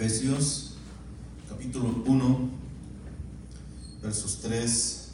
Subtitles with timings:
[0.00, 0.70] Efesios
[1.46, 2.50] capítulo 1,
[4.02, 5.08] versos 3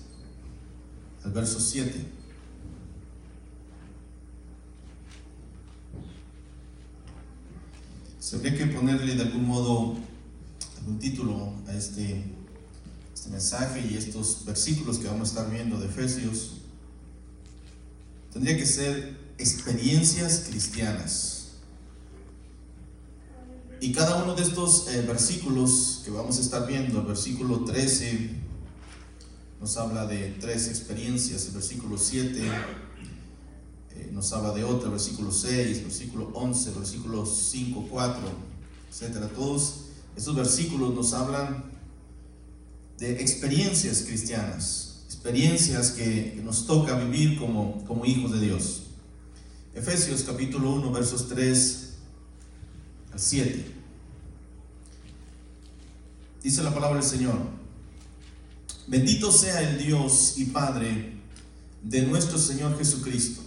[1.24, 2.04] al verso 7.
[8.20, 9.96] Se habría que ponerle de algún modo
[10.78, 12.22] algún título a este,
[13.12, 16.58] este mensaje y estos versículos que vamos a estar viendo de Efesios.
[18.32, 21.35] Tendría que ser experiencias cristianas.
[23.80, 28.30] Y cada uno de estos eh, versículos que vamos a estar viendo, el versículo 13
[29.60, 32.40] nos habla de tres experiencias, el versículo 7
[33.96, 38.20] eh, nos habla de otra, versículo 6, versículo 11, versículo 5, 4,
[38.90, 39.28] etcétera.
[39.28, 41.64] Todos estos versículos nos hablan
[42.98, 48.84] de experiencias cristianas, experiencias que, nos toca vivir como, como hijos de Dios.
[49.74, 51.85] Efesios capítulo 1, versos 3 al
[53.16, 53.74] 7.
[56.42, 57.36] Dice la palabra del Señor.
[58.86, 61.14] Bendito sea el Dios y Padre
[61.82, 63.42] de nuestro Señor Jesucristo,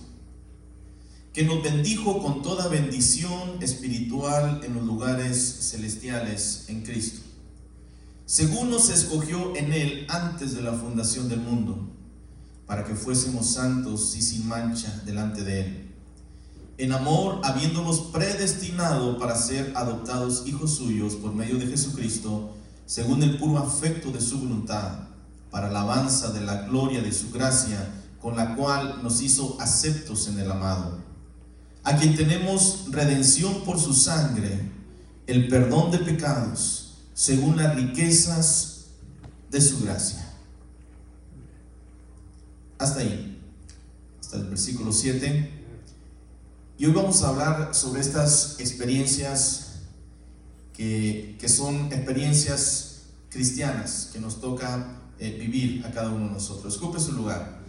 [1.32, 7.22] que nos bendijo con toda bendición espiritual en los lugares celestiales en Cristo,
[8.26, 11.90] según nos escogió en Él antes de la fundación del mundo,
[12.66, 15.79] para que fuésemos santos y sin mancha delante de Él
[16.80, 22.56] en amor, habiéndonos predestinado para ser adoptados hijos suyos por medio de Jesucristo,
[22.86, 25.10] según el puro afecto de su voluntad,
[25.52, 27.86] para alabanza de la gloria de su gracia,
[28.22, 31.00] con la cual nos hizo aceptos en el amado,
[31.84, 34.72] a quien tenemos redención por su sangre,
[35.28, 38.86] el perdón de pecados, según las riquezas
[39.52, 40.26] de su gracia.
[42.78, 43.38] Hasta ahí,
[44.22, 45.49] hasta el versículo 7.
[46.80, 49.82] Y hoy vamos a hablar sobre estas experiencias
[50.72, 56.78] que, son experiencias cristianas que nos toca eh, vivir a cada uno de nosotros.
[56.78, 57.60] Ocupe su lugar.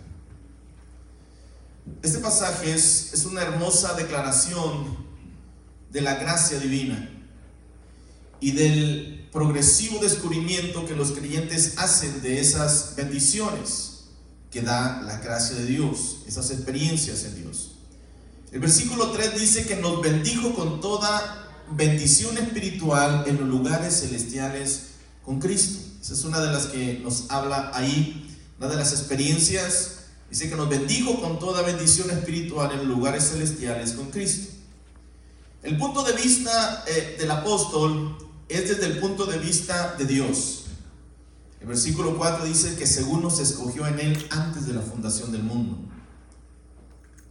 [2.02, 4.96] Este pasaje es, es una hermosa declaración
[5.90, 7.10] de la gracia divina
[8.38, 14.04] y del progresivo descubrimiento que los creyentes hacen de esas bendiciones
[14.52, 17.69] que da la gracia de Dios, esas experiencias en Dios.
[18.52, 24.86] El versículo 3 dice que nos bendijo con toda bendición espiritual en los lugares celestiales
[25.24, 25.78] con Cristo.
[26.02, 29.98] Esa es una de las que nos habla ahí, una de las experiencias.
[30.28, 34.52] Dice que nos bendijo con toda bendición espiritual en los lugares celestiales con Cristo.
[35.62, 38.16] El punto de vista eh, del apóstol
[38.48, 40.64] es desde el punto de vista de Dios.
[41.60, 45.44] El versículo 4 dice que según nos escogió en Él antes de la fundación del
[45.44, 45.78] mundo.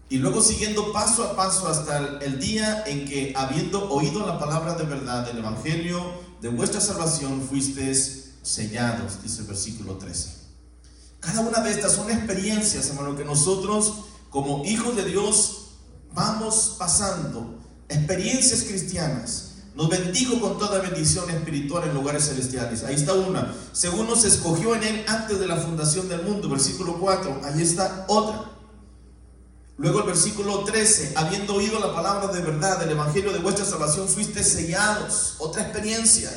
[0.10, 4.74] Y luego siguiendo paso a paso hasta el día en que, habiendo oído la palabra
[4.74, 6.04] de verdad del Evangelio
[6.42, 10.40] de vuestra salvación, fuisteis sellados, dice el versículo 13.
[11.20, 15.68] Cada una de estas son experiencias, hermano, que nosotros como hijos de Dios
[16.14, 19.46] vamos pasando, experiencias cristianas.
[19.76, 22.84] Nos bendijo con toda bendición espiritual en lugares celestiales.
[22.84, 23.54] Ahí está una.
[23.72, 27.42] Según nos escogió en Él antes de la fundación del mundo, versículo 4.
[27.44, 28.59] Ahí está otra.
[29.80, 34.10] Luego el versículo 13, habiendo oído la palabra de verdad del Evangelio de vuestra salvación,
[34.10, 35.36] fuiste sellados.
[35.40, 36.30] Otra experiencia.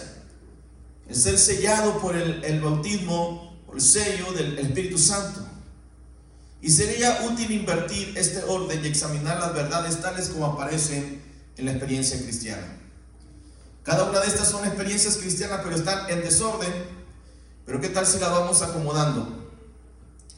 [1.08, 5.41] El ser sellado por el, bautismo, por el sello del Espíritu Santo.
[6.60, 11.21] Y sería útil invertir este orden y examinar las verdades tales como aparecen
[11.56, 12.78] en la experiencia cristiana.
[13.83, 16.72] Cada una de estas son experiencias cristianas, pero están en desorden.
[17.66, 19.41] Pero ¿qué tal si la vamos acomodando?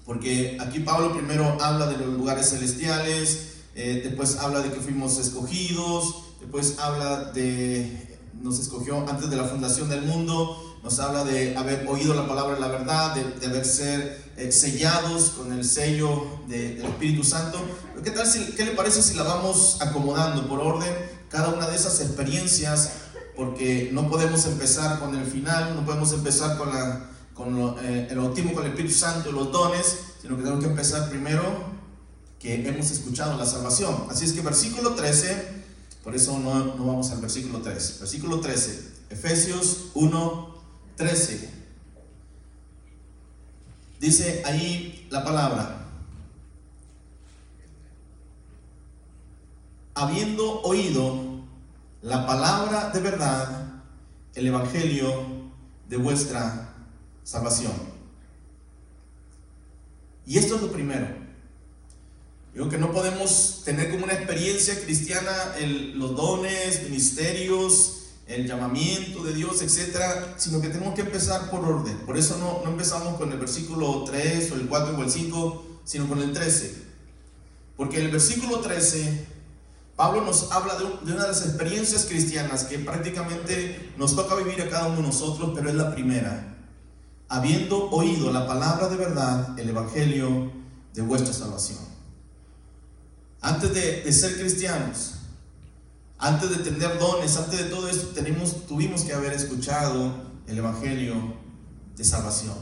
[0.05, 5.19] Porque aquí Pablo primero habla de los lugares celestiales, eh, después habla de que fuimos
[5.19, 11.57] escogidos, después habla de, nos escogió antes de la fundación del mundo, nos habla de
[11.57, 16.27] haber oído la palabra de la verdad, de, haber ser eh, sellados con el sello
[16.49, 17.59] del Espíritu Santo.
[18.03, 20.93] ¿qué, tal si, ¿Qué le parece si la vamos acomodando por orden
[21.31, 22.93] cada una de esas experiencias?
[23.35, 28.19] Porque no podemos empezar con el final, no podemos empezar con la con eh, el
[28.19, 31.43] bautismo con el Espíritu Santo y los dones, sino que tenemos que empezar primero
[32.39, 34.07] que hemos escuchado la salvación.
[34.09, 35.65] Así es que versículo 13,
[36.05, 38.01] por eso no, no vamos al versículo 13.
[38.01, 40.55] Versículo 13, Efesios 1,
[40.97, 41.51] 13.
[44.01, 45.89] Dice ahí la palabra,
[49.95, 51.43] habiendo oído
[52.03, 53.81] la palabra de verdad,
[54.35, 55.25] el Evangelio
[55.89, 56.74] de vuestra
[57.25, 57.73] salvación.
[60.27, 61.09] Y esto es lo primero.
[62.55, 65.33] Digo que no podemos tener como una experiencia cristiana
[65.95, 71.99] los dones, ministerios, el llamamiento de Dios, etcétera, sino que tenemos que empezar por orden.
[72.07, 75.67] Por eso no, no empezamos con el versículo 3 o el 4 o el 5,
[75.85, 76.85] sino con el 13.
[77.77, 79.27] Porque en el versículo 13,
[79.97, 84.63] Pablo nos habla de, de, una de las experiencias cristianas que prácticamente nos toca vivir
[84.63, 86.54] a cada uno de nosotros, pero es la primera.
[87.29, 90.53] Habiendo oído la palabra de verdad, el evangelio
[90.95, 91.79] de vuestra salvación.
[93.45, 95.17] Antes de, ser cristianos,
[96.19, 100.15] antes de tener dones, antes de todo esto, tenemos, tuvimos que haber escuchado
[100.47, 101.35] el Evangelio
[101.95, 102.55] de salvación.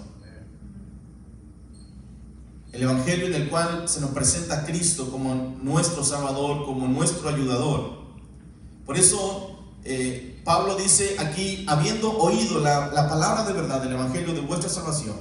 [2.72, 7.28] El Evangelio en el cual se nos presenta a Cristo como nuestro Salvador, como nuestro
[7.28, 8.02] ayudador.
[8.84, 14.34] Por eso eh, Pablo dice aquí, habiendo oído la, la palabra de verdad del Evangelio
[14.34, 15.16] de vuestra salvación.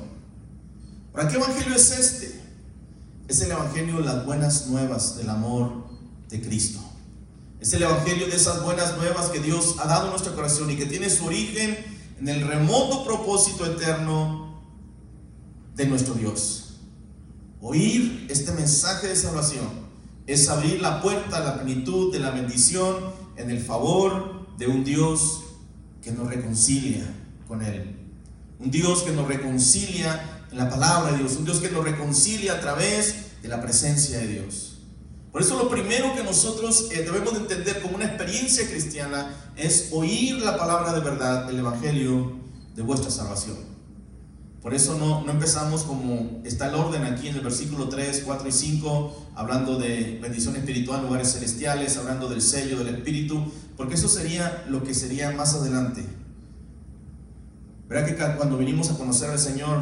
[1.12, 2.42] ¿Para qué Evangelio es este?
[3.28, 5.86] Es el Evangelio de las buenas nuevas del amor
[6.30, 6.80] de Cristo.
[7.60, 10.76] Es el Evangelio de esas buenas nuevas que Dios ha dado a nuestro corazón y
[10.76, 11.78] que tiene su origen
[12.20, 14.62] en el remoto propósito eterno
[15.76, 16.80] de nuestro Dios.
[17.62, 19.68] Oír este mensaje de salvación
[20.26, 22.96] es abrir la puerta a la plenitud de la bendición
[23.36, 24.31] en el favor
[24.62, 25.42] de un Dios
[26.04, 27.04] que nos reconcilia
[27.48, 27.96] con Él.
[28.60, 31.36] Un Dios que nos reconcilia en la palabra de Dios.
[31.38, 34.84] Un Dios que nos reconcilia a través de la presencia de Dios.
[35.32, 39.90] Por eso lo primero que nosotros eh, debemos de entender como una experiencia cristiana es
[39.94, 42.34] oír la palabra de verdad, el Evangelio
[42.76, 43.58] de vuestra salvación.
[44.62, 48.48] Por eso no, no empezamos como está el orden aquí en el versículo 3, 4
[48.48, 54.08] y 5, hablando de bendición espiritual lugares celestiales, hablando del sello del Espíritu, porque eso
[54.08, 56.06] sería lo que sería más adelante.
[57.90, 59.82] Verá que cuando vinimos a conocer al Señor,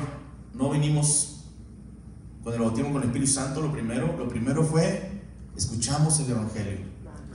[0.54, 1.42] no vinimos
[2.42, 5.22] con el bautismo con el Espíritu Santo, lo primero, lo primero fue
[5.58, 6.78] escuchamos el Evangelio,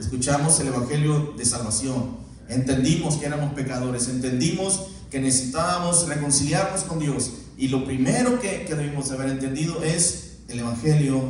[0.01, 2.17] escuchamos el Evangelio de salvación,
[2.49, 7.31] entendimos que éramos pecadores, entendimos que necesitábamos reconciliarnos con Dios.
[7.59, 11.21] Y lo primero que, que debimos haber entendido es el Evangelio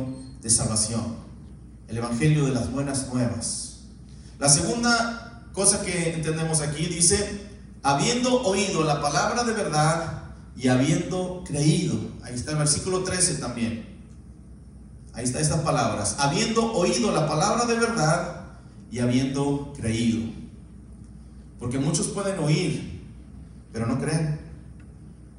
[0.41, 1.17] de salvación,
[1.89, 3.65] el Evangelio de las buenas nuevas.
[4.37, 5.24] La segunda
[5.55, 7.47] cosa que entendemos aquí dice,
[7.81, 10.23] habiendo oído la palabra de verdad
[10.57, 13.95] y habiendo creído, ahí está el versículo 13 también.
[15.13, 16.17] Ahí está estas palabras.
[16.19, 18.47] Habiendo oído la palabra de verdad
[18.91, 20.29] y habiendo creído.
[21.57, 23.01] Porque muchos pueden oír,
[23.71, 24.41] pero no creen.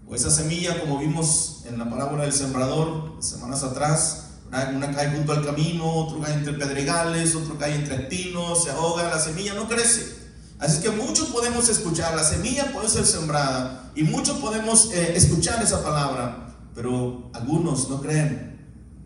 [0.08, 5.32] O esa semilla, como vimos en la parábola del sembrador semanas atrás, una cae junto
[5.32, 9.69] al camino, otro cae entre pedregales, otro cae entre espinos, se ahoga, la semilla no
[9.69, 10.16] crece.
[10.58, 15.62] Así que muchos podemos escuchar, la semilla puede ser sembrada y muchos podemos eh, escuchar
[15.62, 18.56] esa palabra, pero algunos no creen.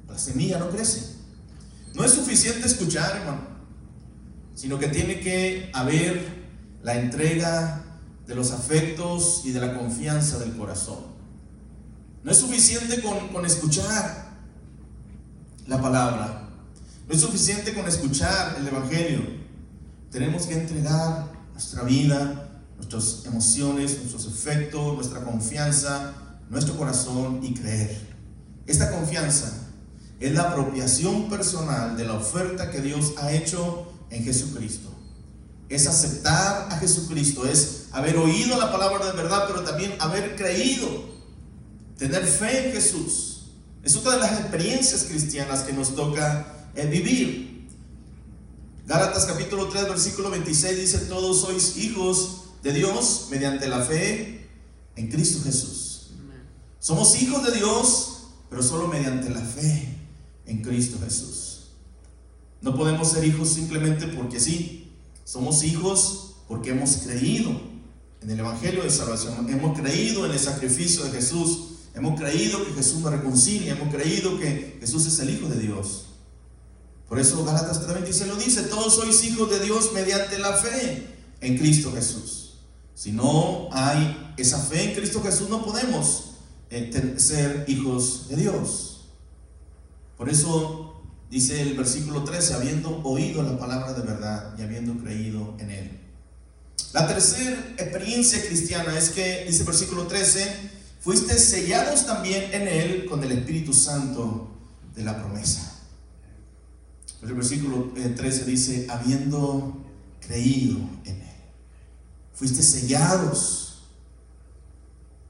[0.09, 1.17] La semilla no crece.
[1.95, 3.41] No es suficiente escuchar, hermano,
[4.55, 6.41] sino que tiene que haber
[6.83, 7.85] la entrega
[8.27, 10.99] de los afectos y de la confianza del corazón.
[12.23, 14.20] No es suficiente con, con escuchar
[15.71, 16.49] la palabra.
[17.07, 19.21] No es suficiente con escuchar el Evangelio.
[20.11, 26.13] Tenemos que entregar nuestra vida, nuestras emociones, nuestros efectos, nuestra confianza,
[26.51, 27.97] nuestro corazón y creer.
[28.67, 29.53] Esta confianza
[30.19, 34.89] es la apropiación personal de la oferta que Dios ha hecho en Jesucristo.
[35.69, 40.89] Es aceptar a Jesucristo, es haber oído la palabra de verdad, pero también haber creído,
[41.97, 43.30] tener fe en Jesús.
[43.83, 47.69] Es otra de las experiencias cristianas que nos toca eh, vivir.
[48.87, 54.49] Gálatas capítulo 3, versículo 26 dice, todos sois hijos de Dios mediante la fe
[54.97, 56.11] en Cristo Jesús.
[56.79, 59.97] Somos hijos de Dios, pero solo mediante la fe
[60.47, 61.69] en Cristo Jesús.
[62.61, 64.91] No podemos ser hijos simplemente porque sí.
[65.25, 67.51] Somos hijos porque hemos creído
[68.21, 69.49] en el Evangelio de Salvación.
[69.49, 71.70] Hemos creído en el sacrificio de Jesús.
[71.95, 73.73] Hemos creído que Jesús nos reconcilia.
[73.73, 76.07] Hemos creído que Jesús es el Hijo de Dios.
[77.09, 81.09] Por eso Galatas 3:26 lo dice, todos sois hijos de Dios mediante la fe
[81.41, 82.55] en Cristo Jesús.
[82.95, 86.35] Si no hay esa fe en Cristo Jesús, no podemos
[86.71, 89.07] eh, ser hijos de Dios.
[90.17, 95.57] Por eso dice el versículo 13, habiendo oído la palabra de verdad y habiendo creído
[95.59, 96.01] en él.
[96.93, 103.07] La tercera experiencia cristiana es que, dice el versículo 13, fuiste sellados también en él
[103.07, 104.51] con el Espíritu Santo
[104.95, 105.79] de la promesa.
[107.23, 109.77] El versículo 13 eh, dice, habiendo
[110.21, 111.37] creído en él.
[112.35, 113.83] Fuiste sellados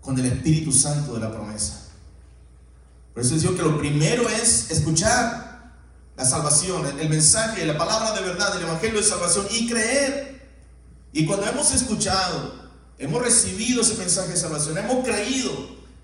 [0.00, 1.88] con el Espíritu Santo de la promesa.
[3.14, 5.72] Por eso digo que lo primero es escuchar
[6.16, 10.48] la salvación, el mensaje, la palabra de verdad, el evangelio de salvación y creer.
[11.12, 12.59] Y cuando hemos escuchado,
[13.00, 15.50] hemos recibido ese mensaje de salvación, hemos creído,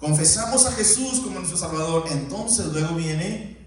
[0.01, 3.59] confesamos a Jesús como nuestro Salvador, entonces luego viene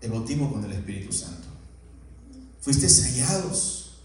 [0.00, 1.48] el bautismo con el Espíritu Santo.
[2.60, 3.98] Fuiste sellados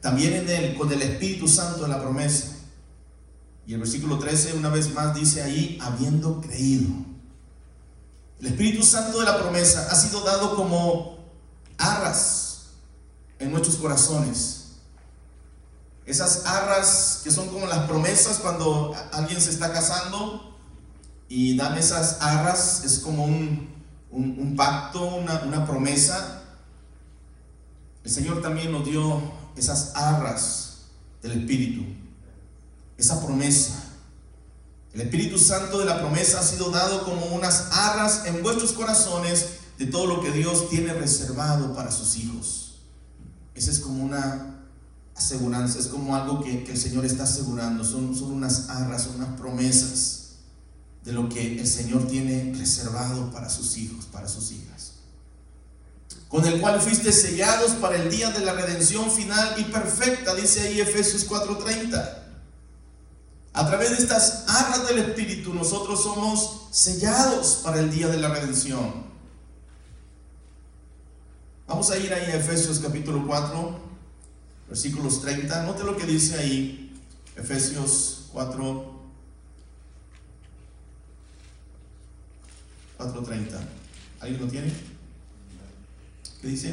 [0.00, 2.56] también en él con el Espíritu Santo de la promesa.
[3.66, 6.90] Y el versículo 13 una vez más dice ahí, habiendo creído.
[8.40, 11.18] El Espíritu Santo de la promesa ha sido dado como
[11.78, 12.70] arras
[13.38, 14.61] en nuestros corazones.
[16.04, 20.56] Esas arras que son como las promesas cuando alguien se está casando
[21.28, 26.42] y dan esas arras, es como un, pacto, una, una promesa.
[28.04, 29.22] El Señor también nos dio
[29.56, 30.88] esas arras
[31.22, 31.84] del Espíritu,
[32.98, 33.84] esa promesa.
[34.92, 39.60] El Espíritu Santo de la promesa ha sido dado como unas arras en vuestros corazones
[39.78, 42.80] de todo lo que Dios tiene reservado para sus hijos.
[43.54, 44.51] Esa es como una
[45.14, 47.84] aseguranza, es como algo que, el Señor está asegurando.
[47.84, 50.22] Son, son unas arras, son unas promesas
[51.04, 54.92] de lo que el Señor tiene reservado para sus hijos, para sus hijas.
[56.28, 60.60] Con el cual fuiste sellados para el día de la redención final y perfecta, dice
[60.60, 62.20] ahí Efesios 4:30.
[63.54, 68.28] A través de estas arras del Espíritu nosotros somos sellados para el día de la
[68.28, 69.12] redención.
[71.66, 73.91] Vamos a ir ahí a Efesios capítulo 4,
[74.72, 75.64] versículos 30.
[75.64, 76.98] Note lo que dice ahí,
[77.36, 78.90] Efesios 4,
[82.98, 83.60] 4.30.
[84.20, 84.72] ¿Alguien lo tiene?
[86.40, 86.68] ¿Qué dice?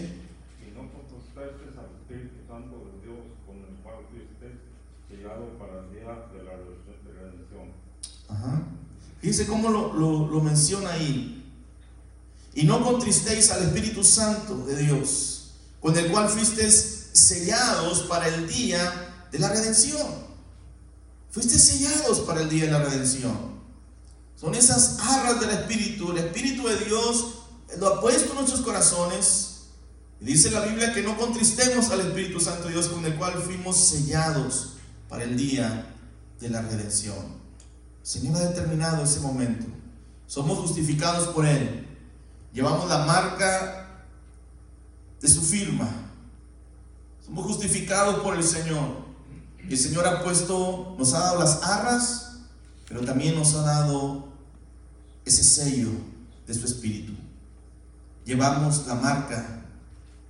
[0.65, 4.48] Y no contestaste al Espíritu Santo de Dios con el cual fuiste
[5.10, 7.74] sellado para el día de la redención.
[8.29, 8.63] Ajá.
[9.20, 11.44] Fíjense cómo lo, lo, lo menciona ahí.
[12.56, 15.51] Y no contristéis al Espíritu Santo de Dios,
[15.82, 20.08] con el cual fuisteis sellados para el día de la redención.
[21.32, 23.60] Fuiste sellados para el día de la redención.
[24.36, 26.12] Son esas arras del Espíritu.
[26.12, 27.40] El Espíritu de Dios
[27.78, 29.50] lo ha puesto en nuestros corazones.
[30.20, 34.74] Dice la Biblia que no contristemos al Espíritu Santo Dios con el cual fuimos sellados
[35.08, 35.96] para el día
[36.40, 37.40] de la redención.
[38.02, 39.66] El Señor ha determinado ese momento.
[40.26, 41.88] Somos justificados por Él.
[42.54, 44.06] Llevamos la marca
[45.22, 46.09] de su firma.
[47.29, 49.07] Somos justificados por el Señor.
[49.67, 52.39] Y el Señor ha puesto, nos ha dado las arras,
[52.88, 54.29] pero también nos ha dado
[55.25, 55.89] ese sello
[56.48, 57.13] de su espíritu.
[58.25, 59.63] Llevamos la marca,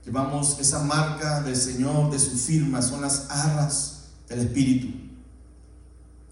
[0.06, 4.90] llevamos esa marca del Señor, de su firma, son las arras del espíritu.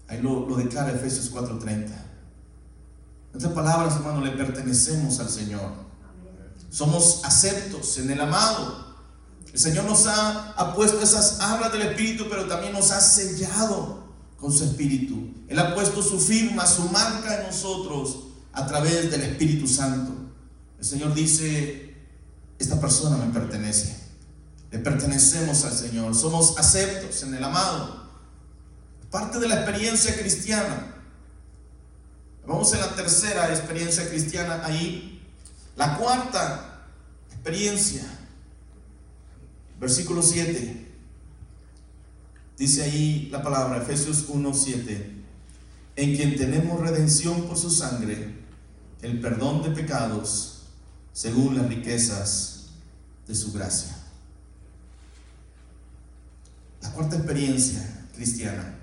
[0.06, 1.92] Ahí lo, declara Efesios 4:30.
[3.30, 5.72] En otras palabras, hermano, le pertenecemos al Señor.
[6.70, 8.87] Somos aceptos en el amado.
[9.52, 14.06] El Señor nos ha, puesto esas arras del Espíritu, pero también nos ha sellado
[14.38, 15.32] con su Espíritu.
[15.48, 20.12] Él ha puesto su firma, su marca en nosotros a través del Espíritu Santo.
[20.78, 21.96] El Señor dice,
[22.58, 23.96] esta persona me pertenece.
[24.70, 26.14] Le pertenecemos al Señor.
[26.14, 28.06] Somos aceptos en el amado.
[29.10, 30.94] Parte de la experiencia cristiana.
[32.46, 35.26] Vamos en la tercera experiencia cristiana ahí.
[35.76, 36.84] La cuarta
[37.30, 38.17] experiencia.
[39.80, 40.86] Versículo 7.
[42.56, 45.10] Dice ahí la palabra, Efesios 1, 7.
[45.96, 48.38] En quien tenemos redención por su sangre
[49.02, 50.62] el perdón de pecados
[51.12, 52.66] según las riquezas
[53.26, 53.96] de su gracia.
[56.82, 58.76] La cuarta experiencia cristiana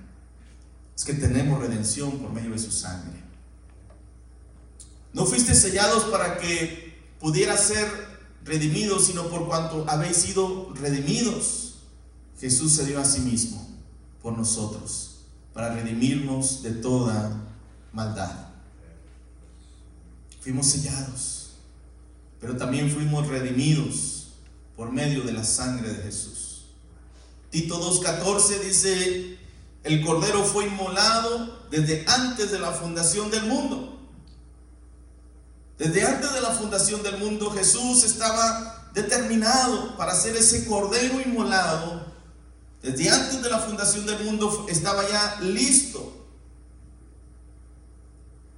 [0.96, 3.20] es que tenemos redención por medio de su sangre.
[5.14, 7.88] No fuiste sellados para que pudiera ser
[8.46, 11.80] redimidos, sino por cuanto habéis sido redimidos.
[12.40, 13.68] Jesús se dio a sí mismo
[14.22, 15.18] por nosotros,
[15.54, 17.42] para redimirnos de toda
[17.92, 18.46] maldad
[20.46, 21.48] fuimos sellados,
[22.40, 24.28] pero también fuimos redimidos
[24.78, 26.66] por medio de la sangre de Jesús.
[27.50, 29.40] Tito 2.14 dice,
[29.84, 33.95] el Cordero fue inmolado desde antes de la fundación del mundo.
[35.78, 42.06] Desde antes de la fundación del mundo Jesús estaba determinado para ser ese Cordero inmolado.
[42.82, 46.16] Desde antes de la fundación del mundo estaba ya listo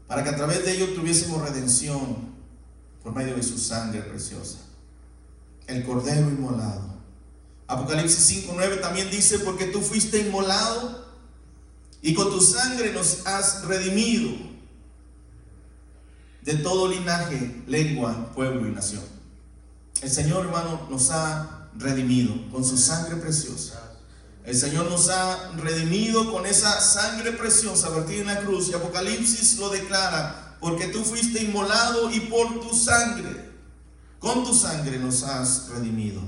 [0.07, 2.35] para que a través de ello tuviésemos redención
[3.03, 4.59] por medio de su sangre preciosa.
[5.67, 6.95] El cordero inmolado.
[7.67, 11.05] Apocalipsis 5.9 también dice, porque tú fuiste inmolado
[12.01, 14.31] y con tu sangre nos has redimido
[16.47, 19.03] de todo linaje, lengua, pueblo y nación.
[20.01, 23.97] El Señor, hermano, nos ha redimido con su sangre preciosa.
[24.45, 28.69] El Señor nos ha redimido con esa sangre preciosa vertida en la cruz.
[28.69, 33.51] Y Apocalipsis lo declara, porque tú fuiste inmolado y por tu sangre,
[34.17, 36.21] con tu sangre nos has redimido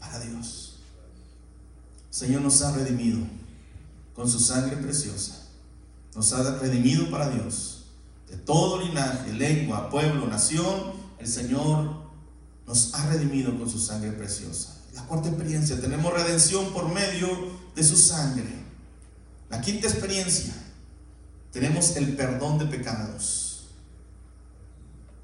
[0.00, 0.78] para Dios.
[2.08, 3.18] El Señor nos ha redimido
[4.14, 5.48] con su sangre preciosa.
[6.14, 7.75] Nos ha redimido para Dios
[8.36, 12.06] de todo linaje, lengua, pueblo, nación, el Señor
[12.66, 14.82] nos ha redimido con su sangre preciosa.
[14.94, 17.28] La cuarta experiencia, tenemos redención por medio
[17.74, 18.48] de su sangre.
[19.48, 20.54] La quinta experiencia,
[21.52, 23.68] tenemos el perdón de pecados.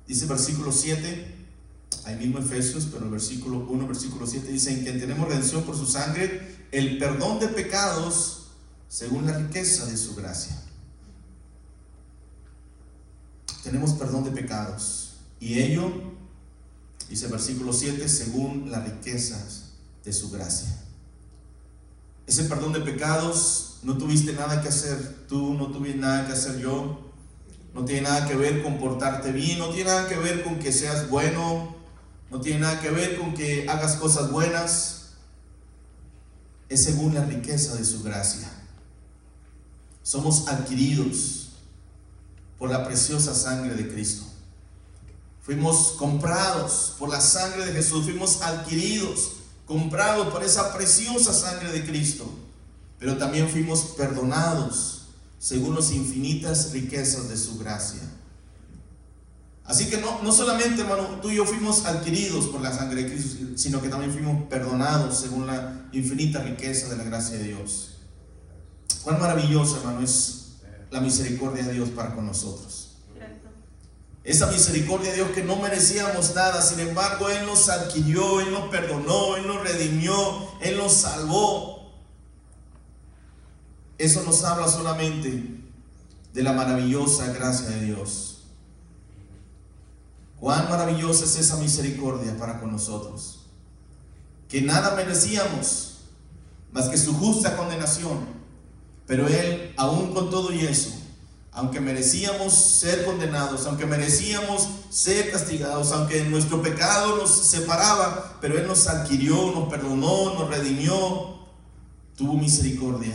[0.07, 1.35] Dice versículo 7,
[2.05, 5.77] ahí mismo Efesios, pero el versículo 1, versículo 7 dice, en que tenemos redención por
[5.77, 8.47] su sangre, el perdón de pecados
[8.89, 10.63] según la riqueza de su gracia
[13.63, 15.15] tenemos perdón de pecados.
[15.41, 15.91] Y ello,
[17.09, 19.71] dice el versículo 7, según las riquezas
[20.05, 20.69] de su gracia.
[22.27, 26.59] Ese perdón de pecados no tuviste nada que hacer tú, no tuviste nada que hacer
[26.59, 27.11] yo.
[27.75, 30.73] No tiene nada que ver con portarte bien, no tiene nada que ver con que
[30.73, 31.75] seas bueno,
[32.31, 35.13] no tiene nada que ver con que hagas cosas buenas.
[36.69, 38.51] Es según la riqueza de su gracia.
[40.03, 41.42] Somos adquiridos
[42.63, 44.23] por la preciosa sangre de Cristo.
[45.41, 49.33] Fuimos comprados por la sangre de Jesús, fuimos adquiridos,
[49.67, 52.25] comprados por esa preciosa sangre de Cristo,
[53.01, 55.09] pero también fuimos perdonados
[55.41, 57.99] según las infinitas riquezas de su gracia.
[59.65, 63.11] Así que no, no solamente, hermano, tú y yo fuimos adquiridos por la sangre de
[63.11, 67.97] Cristo, sino que también fuimos perdonados según la infinita riqueza de la gracia de Dios.
[69.03, 70.42] Cuán maravilloso, hermano, es
[70.93, 72.91] la misericordia de Dios para con nosotros.
[74.25, 78.69] Esa misericordia de Dios que no merecíamos nada, sin embargo Él nos adquirió, Él nos
[78.69, 80.15] perdonó, Él nos redimió,
[80.61, 81.91] Él nos salvó.
[83.99, 85.61] Eso nos habla solamente
[86.33, 88.45] de la maravillosa gracia de Dios.
[90.39, 93.47] Cuán maravillosa es esa misericordia para con nosotros.
[94.49, 96.01] Que nada merecíamos
[96.71, 98.42] más que su justa condenación
[99.07, 100.91] pero Él, aún con todo y eso,
[101.53, 108.67] aunque merecíamos ser condenados, aunque merecíamos ser castigados, aunque nuestro pecado nos separaba, pero Él
[108.67, 111.37] nos adquirió, nos perdonó, nos redimió,
[112.17, 113.13] tuvo misericordia.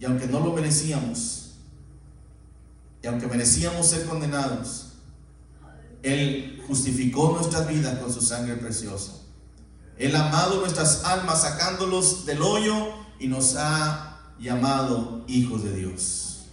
[0.00, 1.52] Y aunque no lo merecíamos,
[3.02, 4.86] y aunque merecíamos ser condenados,
[6.02, 9.12] Él justificó nuestras vidas con su sangre preciosa.
[9.96, 12.88] Él amado nuestras almas sacándolos del hoyo
[13.18, 14.05] y nos ha
[14.38, 16.46] llamado hijos de Dios.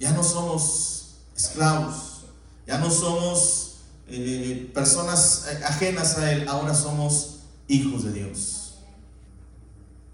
[0.00, 2.24] Ya no somos esclavos,
[2.66, 3.76] ya no somos
[4.08, 8.74] eh, personas ajenas a Él, ahora somos hijos de Dios.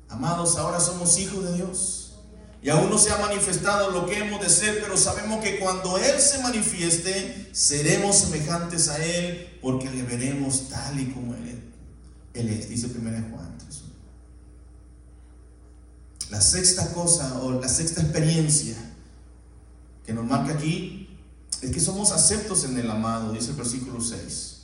[0.09, 1.97] Amados, ahora somos hijos de Dios.
[2.63, 5.97] Y aún no se ha manifestado lo que hemos de ser, pero sabemos que cuando
[5.97, 11.63] Él se manifieste, seremos semejantes a Él, porque le veremos tal y como Él,
[12.35, 13.51] Él es, dice 1 Juan.
[16.31, 18.77] La sexta cosa o la sexta experiencia
[20.07, 21.09] que nos marca aquí
[21.61, 24.61] es que somos aceptos en el amado, dice el versículo 6.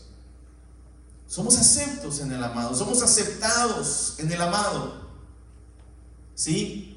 [1.27, 5.07] Somos aceptos en el amado, somos aceptados en el amado.
[6.35, 6.97] ¿Sí?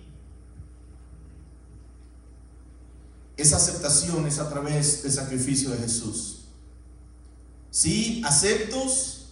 [3.36, 6.41] Esa aceptación es a través del sacrificio de Jesús.
[7.71, 9.29] Sí, aceptos,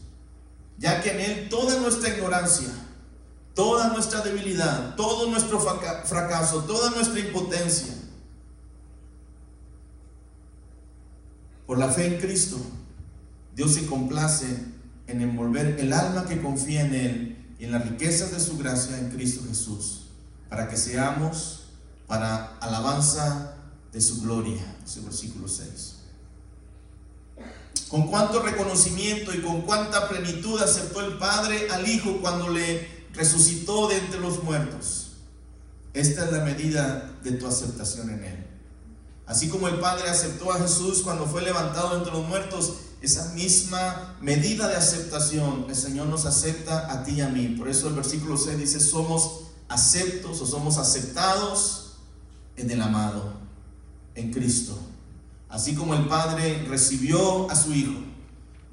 [0.78, 2.70] ya que en Él toda nuestra ignorancia,
[3.58, 7.92] toda nuestra debilidad, todo nuestro fracaso, toda nuestra impotencia.
[11.66, 12.58] Por la fe en Cristo,
[13.56, 14.46] Dios se complace
[15.08, 19.00] en envolver el alma que confía en Él y en las riquezas de su gracia
[19.00, 20.04] en Cristo Jesús,
[20.50, 21.64] para que seamos
[22.06, 23.56] para alabanza
[23.92, 24.62] de su gloria.
[24.86, 25.96] Ese versículo 6.
[27.90, 33.88] Con cuánto reconocimiento y con cuánta plenitud aceptó el Padre al Hijo cuando le resucitó
[33.88, 35.12] de entre los muertos.
[35.94, 38.48] Esta es la medida de tu aceptación en Él.
[39.26, 44.16] Así como el Padre aceptó a Jesús cuando fue levantado entre los muertos, esa misma
[44.22, 47.56] medida de aceptación, el Señor nos acepta a ti y a mí.
[47.58, 51.98] Por eso el versículo 6 dice, somos aceptos o somos aceptados
[52.56, 53.34] en el amado,
[54.16, 54.78] en Cristo.
[55.50, 58.00] Así como el Padre recibió a su Hijo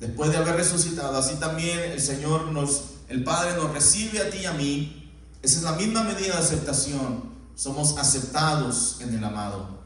[0.00, 4.38] después de haber resucitado, así también el Señor nos el Padre nos recibe a ti
[4.38, 5.10] y a mí,
[5.42, 7.34] esa es la misma medida de aceptación.
[7.54, 9.84] Somos aceptados en el amado.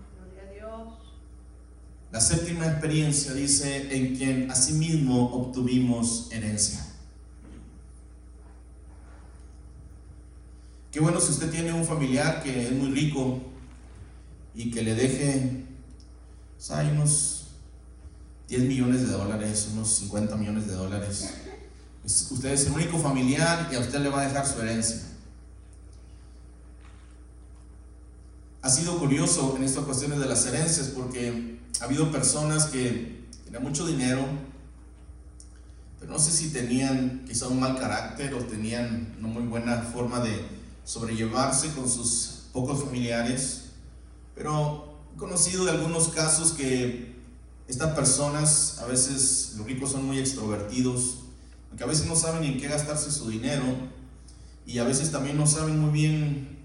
[2.11, 6.85] La séptima experiencia dice en quien asimismo obtuvimos herencia.
[10.91, 13.41] Qué bueno si usted tiene un familiar que es muy rico
[14.55, 15.65] y que le deje
[16.71, 17.47] o hay unos
[18.49, 21.35] 10 millones de dólares, unos 50 millones de dólares.
[22.05, 25.03] Usted es el único familiar y a usted le va a dejar su herencia.
[28.63, 33.63] Ha sido curioso en estas cuestiones de las herencias porque ha habido personas que tenían
[33.63, 34.25] mucho dinero,
[35.99, 40.21] pero no sé si tenían quizá un mal carácter o tenían una muy buena forma
[40.21, 40.45] de
[40.85, 43.65] sobrellevarse con sus pocos familiares,
[44.35, 47.17] pero he conocido de algunos casos que
[47.69, 51.19] estas personas, a veces los ricos son muy extrovertidos,
[51.69, 53.65] aunque a veces no saben en qué gastarse su dinero
[54.67, 56.59] y a veces también no saben muy bien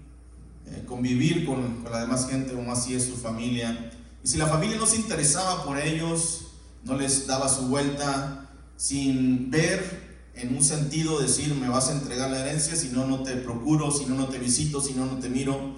[0.66, 3.90] eh, convivir con, con, la demás gente, como así es su familia.
[4.22, 6.46] Y si la familia no se interesaba por ellos,
[6.84, 12.30] no les daba su vuelta, sin ver en un sentido decir me vas a entregar
[12.30, 15.18] la herencia, si no, no te procuro, si no, no te visito, si no, no
[15.18, 15.76] te miro.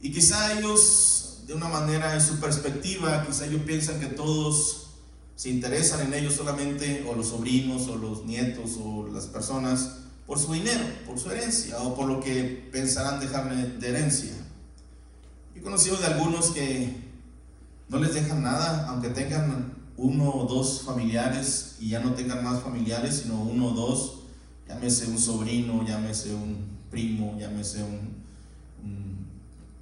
[0.00, 4.89] Y quizá ellos, de una manera en su perspectiva, quizá ellos piensan que todos
[5.40, 10.38] se interesan en ellos solamente, o los sobrinos, o los nietos, o las personas, por
[10.38, 14.34] su dinero, por su herencia, o por lo que pensarán dejarle de herencia.
[15.56, 16.94] He conocido de algunos que
[17.88, 22.62] no les dejan nada, aunque tengan uno o dos familiares y ya no tengan más
[22.62, 24.24] familiares, sino uno o dos,
[24.68, 28.14] llámese un sobrino, llámese un primo, llámese un,
[28.84, 29.26] un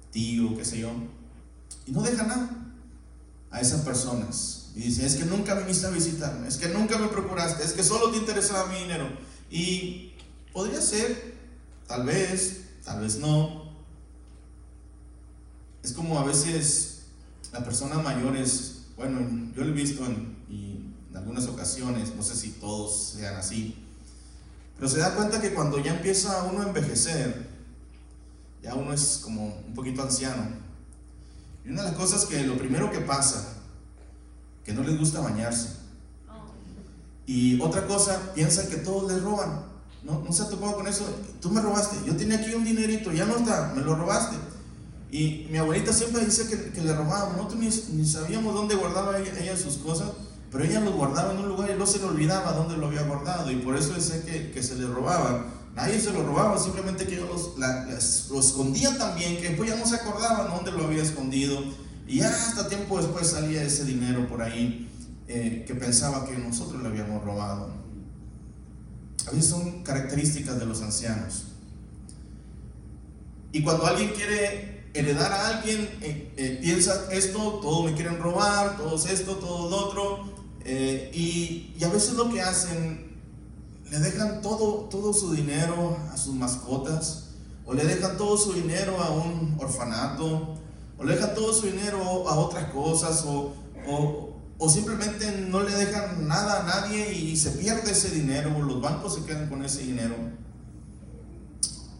[0.09, 0.91] tío, qué sé yo,
[1.85, 2.49] y no dejan nada
[3.51, 4.58] a esas personas.
[4.79, 7.83] Y dice, es que nunca viniste a visitarme, es que nunca me procuraste, es que
[7.83, 9.09] solo te interesaba mi dinero.
[9.51, 10.13] Y
[10.53, 11.35] podría ser,
[11.85, 13.73] tal vez, tal vez no.
[15.83, 17.01] Es como a veces
[17.51, 19.19] las personas mayores, bueno,
[19.53, 23.75] yo lo he visto en, en algunas ocasiones, no sé si todos sean así,
[24.77, 27.49] pero se da cuenta que cuando ya empieza uno a envejecer,
[28.63, 30.51] ya uno es como un poquito anciano.
[31.65, 33.58] Y una de las cosas que lo primero que pasa
[34.69, 35.69] que no les gusta bañarse.
[37.25, 39.63] Y otra cosa, piensan que todos les roban.
[40.03, 41.05] ¿No, ¿No se ha topado con eso?
[41.41, 44.37] Tú me robaste, yo tenía aquí un dinerito, ya no está, me lo robaste.
[45.11, 49.17] Y mi abuelita siempre dice que, que le robaban, nosotros ni, ni, sabíamos dónde guardaba
[49.17, 50.09] ella, ella, sus cosas,
[50.51, 53.01] pero ella los guardaba en un lugar y no se le olvidaba dónde lo había
[53.01, 55.47] guardado, y por eso decía que, que se le robaban.
[55.75, 59.77] Nadie se lo robaba, simplemente que ellos los, la, lo escondían también, que después ya
[59.77, 61.59] no se acordaban dónde lo había escondido.
[62.09, 64.89] Y ya hasta tiempo después salía ese dinero por ahí
[65.27, 67.71] eh, que pensaba que nosotros le habíamos robado.
[69.27, 71.43] A veces son características de los ancianos.
[73.51, 78.75] Y cuando alguien quiere heredar a alguien, eh, eh, piensa esto, todos me quieren robar,
[78.77, 80.39] todos esto, todo lo otro.
[80.65, 83.19] Y, y, a veces lo que hacen,
[83.89, 87.29] le dejan todo, todo su dinero a sus mascotas,
[87.65, 90.58] o le dejan todo su dinero a un orfanato,
[90.99, 93.55] o le dejan todo su dinero a otras cosas, o,
[93.87, 98.61] o, o, simplemente no le dejan nada a nadie y se pierde ese dinero, o
[98.61, 100.15] los bancos se quedan con ese dinero.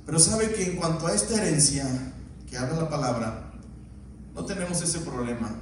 [0.05, 1.85] Pero sabe que en cuanto a esta herencia
[2.49, 3.53] que habla la palabra,
[4.35, 5.55] no tenemos ese problema.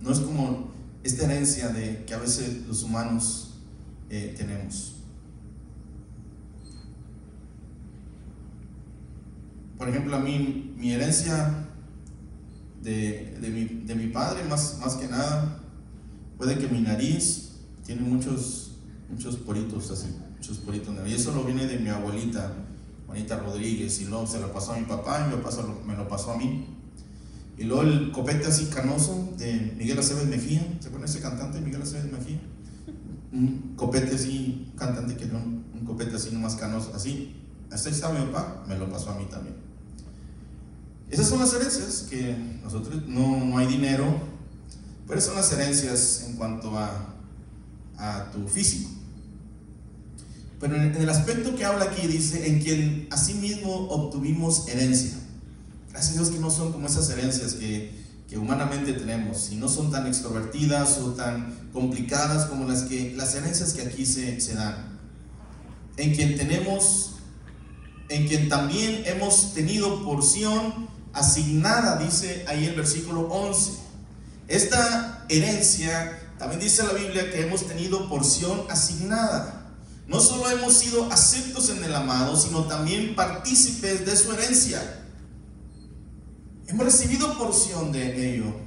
[0.00, 0.72] No es como
[1.04, 3.54] esta herencia de que a veces los humanos
[4.10, 4.96] eh, tenemos.
[9.78, 11.68] Por ejemplo, a mí mi herencia
[12.82, 15.60] de, de, mi, de mi, padre, más, más que nada,
[16.36, 17.52] puede que mi nariz
[17.84, 18.72] tiene muchos,
[19.08, 20.94] muchos poritos así, muchos poritos.
[21.06, 22.52] Y eso lo viene de mi abuelita,
[23.06, 25.96] Juanita Rodríguez, y luego se lo pasó a mi papá y me lo pasó, me
[25.96, 26.66] lo pasó a mí.
[27.56, 31.82] Y luego el copete así canoso de Miguel Aceves Mejía, ¿se acuerdan ese cantante Miguel
[31.82, 32.40] Aceves Mejía?
[33.32, 37.36] Un copete así, cantante que no, un copete así nomás canoso, así.
[37.70, 39.54] Hasta ahí está mi papá, me lo pasó a mí también.
[41.12, 44.18] Esas son las herencias que nosotros no, no hay dinero,
[45.06, 47.14] pero son las herencias en cuanto a,
[47.98, 48.88] a tu físico.
[50.58, 55.18] Pero en el aspecto que habla aquí dice, en quien asimismo obtuvimos herencia.
[55.90, 57.92] Gracias Dios que no son como esas herencias que,
[58.26, 63.34] que humanamente tenemos, y no son tan extrovertidas o tan complicadas como las, que, las
[63.34, 64.98] herencias que aquí se, se dan.
[65.98, 67.16] En quien tenemos,
[68.08, 73.72] en quien también hemos tenido porción asignada, dice ahí el versículo 11.
[74.48, 79.62] Esta herencia, también dice la Biblia que hemos tenido porción asignada.
[80.06, 85.04] No solo hemos sido aceptos en el amado, sino también partícipes de su herencia.
[86.66, 88.62] Hemos recibido porción de ello.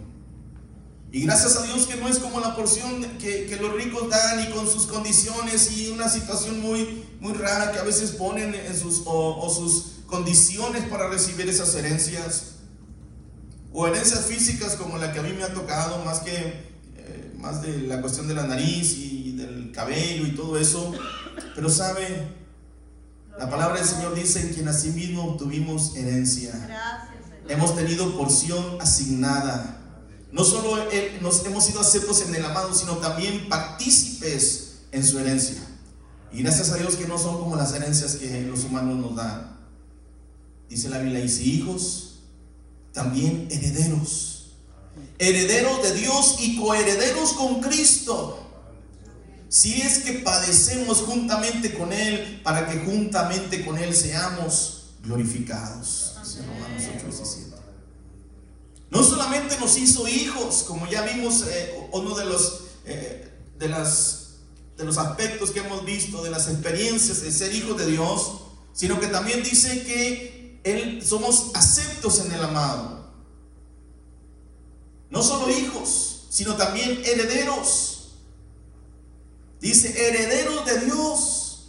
[1.12, 4.44] Y gracias a Dios que no es como la porción que, que, los ricos dan
[4.44, 8.78] y con sus condiciones y una situación muy, muy rara que a veces ponen en
[8.78, 12.52] sus, o, sus condiciones para recibir esas herencias.
[13.74, 16.36] O herencias físicas como la que a mí me ha tocado, más que
[16.96, 20.94] eh, más de la cuestión de la nariz y del cabello y todo eso.
[21.54, 22.30] Pero sabe,
[23.38, 26.54] la palabra del Señor dice en quien asimismo obtuvimos herencia.
[27.50, 29.76] Hemos tenido porción asignada
[30.36, 30.76] no solo
[31.22, 35.56] nos hemos sido aceptos en el amado, sino también partícipes en su herencia.
[36.34, 39.55] Y gracias a Dios que no son como las herencias que los humanos nos dan.
[40.70, 42.20] Dice la Biblia, y si hijos,
[42.92, 44.52] también herederos.
[45.20, 48.40] Herederos de Dios y coherederos con Cristo.
[49.50, 56.14] Si es que padecemos juntamente con Él, para que juntamente con Él seamos glorificados.
[56.38, 57.56] Romanos 8,
[58.92, 64.36] no solamente nos hizo hijos, como ya vimos eh, uno de los, eh, de, las,
[64.78, 68.42] de los aspectos que hemos visto, de las experiencias de ser hijos de Dios,
[68.74, 70.35] sino que también dice que
[70.66, 73.06] él, somos aceptos en el amado.
[75.10, 78.16] No solo hijos, sino también herederos.
[79.62, 81.68] Dice, herederos de Dios.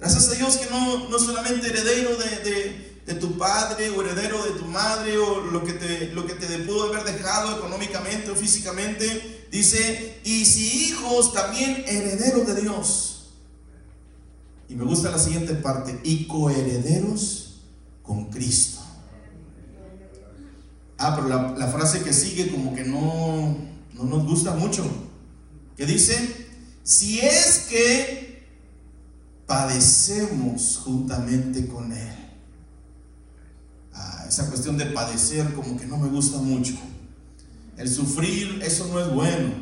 [0.00, 4.50] Gracias a Dios que no, no solamente heredero de de tu padre o heredero de
[4.52, 9.46] tu madre o lo que te, lo que te pudo haber dejado económicamente o físicamente.
[9.50, 13.30] Dice, y si hijos, también herederos de Dios.
[14.68, 17.41] Y me gusta la siguiente parte, y coherederos
[18.02, 18.80] con Cristo.
[20.98, 23.56] Ah, pero la, frase que sigue como que no,
[23.94, 24.84] no nos gusta mucho.
[25.76, 26.48] Que dice,
[26.82, 28.46] si es que
[29.46, 32.22] padecemos juntamente con Él
[34.32, 36.72] esa cuestión de padecer como que no me gusta mucho.
[37.76, 39.52] El sufrir, eso no es bueno.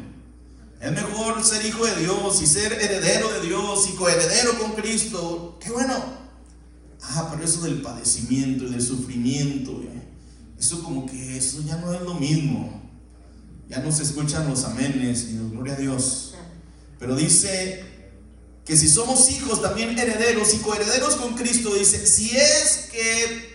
[0.81, 5.59] Es mejor ser hijo de Dios y ser heredero de Dios y coheredero con Cristo.
[5.61, 5.95] Qué bueno.
[7.03, 10.03] Ah, pero eso del padecimiento y del sufrimiento, eh,
[10.59, 12.81] eso como que eso ya no es lo mismo.
[13.69, 16.35] Ya no se escuchan los amenes y gloria a Dios.
[16.99, 17.85] Pero dice
[18.65, 23.51] que si somos hijos, también herederos y coherederos con Cristo, dice, si es que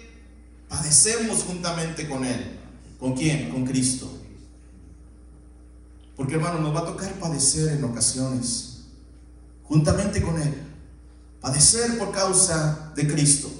[0.68, 2.60] padecemos juntamente con Él.
[3.00, 3.50] ¿Con quién?
[3.50, 4.12] Con Cristo.
[6.16, 8.86] Porque hermano, nos va a tocar padecer en ocasiones,
[9.64, 10.65] juntamente con Él.
[11.46, 13.52] Padecer por causa de Cristo.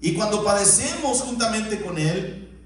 [0.00, 2.56] Y cuando padecemos juntamente con Él,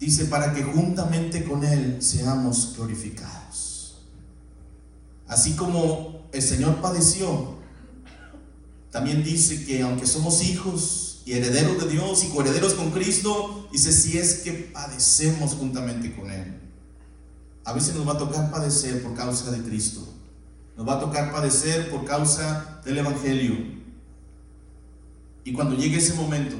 [0.00, 3.98] dice, para que juntamente con Él seamos glorificados.
[5.28, 7.56] Así como el Señor padeció,
[8.90, 13.92] también dice que aunque somos hijos, y herederos de Dios y coherederos con Cristo, dice,
[13.92, 16.62] si es que padecemos juntamente con Él.
[17.64, 20.15] A veces nos va a tocar padecer por causa de Cristo.
[20.76, 23.54] Nos va a tocar padecer por causa del Evangelio.
[25.44, 26.56] Y cuando llegue ese momento,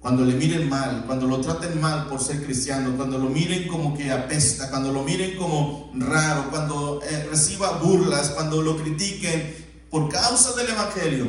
[0.00, 3.96] cuando le miren mal, cuando lo traten mal por ser cristiano, cuando lo miren como
[3.96, 9.56] que apesta, cuando lo miren como raro, cuando eh, reciba burlas, cuando lo critiquen
[9.90, 11.26] por causa del Evangelio,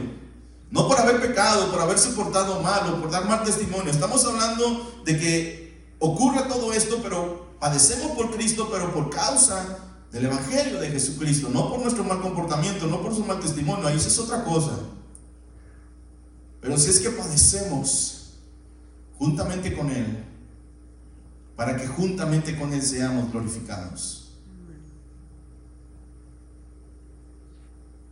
[0.70, 3.92] no por haber pecado, por haberse portado mal o por dar mal testimonio.
[3.92, 10.26] Estamos hablando de que ocurre todo esto, pero padecemos por Cristo, pero por causa del
[10.26, 14.20] Evangelio de Jesucristo, no por nuestro mal comportamiento, no por su mal testimonio, ahí es
[14.20, 14.78] otra cosa.
[16.60, 18.34] Pero si es que padecemos
[19.18, 20.24] juntamente con Él,
[21.56, 24.34] para que juntamente con Él seamos glorificados.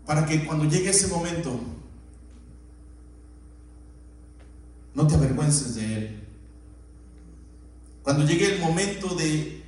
[0.05, 1.59] Para que cuando llegue ese momento,
[4.99, 6.23] No te avergüences de Él.
[8.03, 9.59] Cuando llegue el momento de,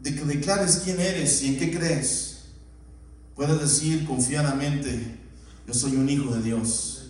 [0.00, 2.44] de que declares quién eres y en qué crees,
[3.34, 5.18] puedes decir confiadamente,
[5.66, 7.08] yo soy un hijo de Dios.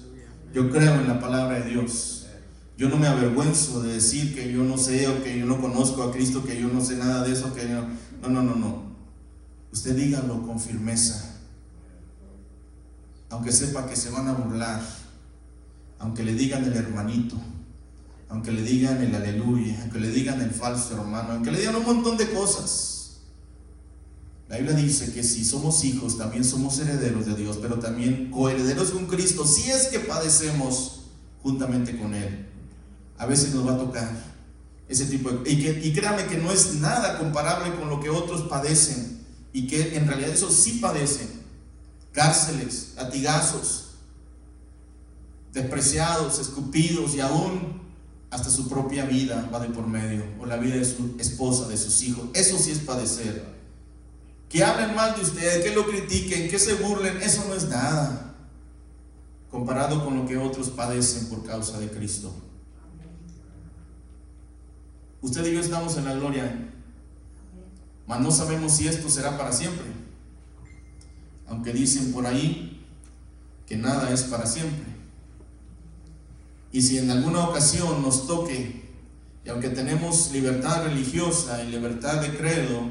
[0.53, 2.26] Yo creo en la palabra de Dios.
[2.76, 6.03] Yo no me avergüenzo de decir que yo no sé o que yo no conozco
[6.03, 8.90] a Cristo, que yo no sé nada de eso, que no, no, no, no.
[9.72, 11.38] Usted dígalo con firmeza,
[13.29, 14.81] aunque sepa que se van a burlar
[16.00, 17.37] aunque le digan el hermanito,
[18.30, 21.84] aunque le digan el aleluya, aunque le digan el falso hermano, aunque le digan un
[21.84, 23.18] montón de cosas.
[24.48, 28.90] La Biblia dice que si somos hijos, también somos herederos de Dios, pero también coherederos
[28.90, 31.02] con Cristo, si es que padecemos
[31.42, 32.46] juntamente con Él.
[33.18, 34.10] A veces nos va a tocar
[34.88, 35.50] ese tipo de...
[35.50, 39.20] Y, y créame que no es nada comparable con lo que otros padecen,
[39.52, 41.28] y que en realidad eso sí padecen.
[42.12, 43.90] Cárceles, latigazos,
[45.52, 47.79] despreciados, escupidos y aún
[48.30, 51.76] hasta su propia vida va de por medio, o la vida de su esposa, de
[51.76, 52.28] sus hijos.
[52.34, 53.44] Eso sí es padecer.
[54.48, 58.30] Que hablen mal de usted, que lo critiquen, que se burlen, eso no es nada
[59.50, 62.32] comparado con lo que otros padecen por causa de Cristo.
[65.20, 66.70] Usted y yo estamos en la gloria,
[68.06, 69.86] mas no sabemos si esto será para siempre.
[71.48, 72.86] Aunque dicen por ahí
[73.66, 74.89] que nada es para siempre.
[76.72, 78.88] Y si en alguna ocasión nos toque,
[79.44, 82.83] y aunque tenemos libertad religiosa y libertad de credo,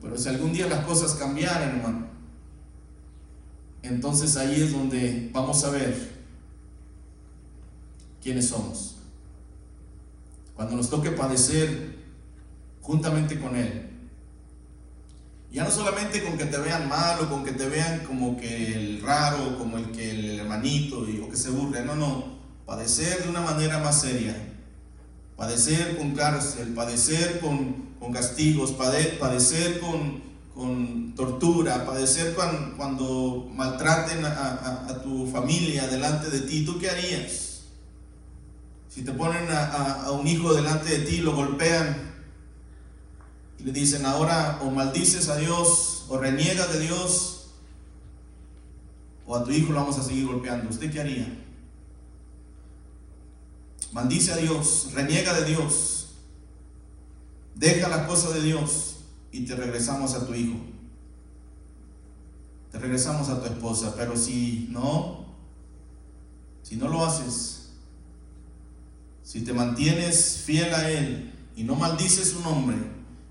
[0.00, 2.06] pero si algún día las cosas cambiaran, hermano,
[3.82, 6.18] entonces ahí es donde vamos a ver
[8.22, 8.96] quiénes somos.
[10.54, 11.96] Cuando nos toque padecer
[12.80, 13.90] juntamente con Él.
[15.52, 18.74] Ya no solamente con que te vean mal o con que te vean como que
[18.74, 21.84] el raro, como el que el hermanito o que se burle.
[21.84, 22.37] No, no.
[22.68, 24.36] Padecer de una manera más seria.
[25.38, 30.20] Padecer con cárcel, padecer con, con castigos, padecer con,
[30.54, 37.62] con tortura, padecer cuando, cuando maltraten a, tu familia delante de ti, ¿tú qué harías?
[38.90, 41.96] Si te ponen a, un hijo delante de ti, lo golpean
[43.58, 47.48] y le dicen ahora o maldices a Dios o reniegas de Dios
[49.26, 51.47] o a tu hijo lo vamos a seguir golpeando, ¿usted qué haría?
[53.92, 56.08] Maldice a Dios, reniega de Dios,
[57.54, 58.96] deja las cosas de Dios
[59.32, 60.58] y te regresamos a tu hijo.
[62.70, 65.26] Te regresamos a tu esposa, pero si no,
[66.62, 67.70] si no lo haces,
[69.22, 72.76] si te mantienes fiel a Él y no maldices su nombre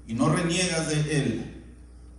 [0.08, 1.64] y no reniegas de Él,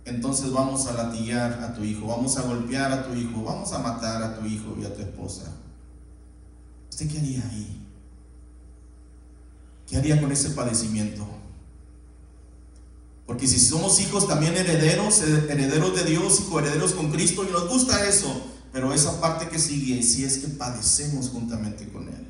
[0.05, 3.79] entonces vamos a latillar a tu hijo, vamos a golpear a tu hijo, vamos a
[3.79, 5.55] matar a tu hijo y a tu esposa.
[6.89, 7.88] ¿Usted qué haría ahí?
[9.89, 11.27] ¿Qué haría con ese padecimiento?
[13.25, 17.69] Porque si somos hijos también herederos, herederos de Dios y coherederos con Cristo, y nos
[17.69, 22.27] gusta eso, pero esa parte que sigue, si es que padecemos juntamente con Él,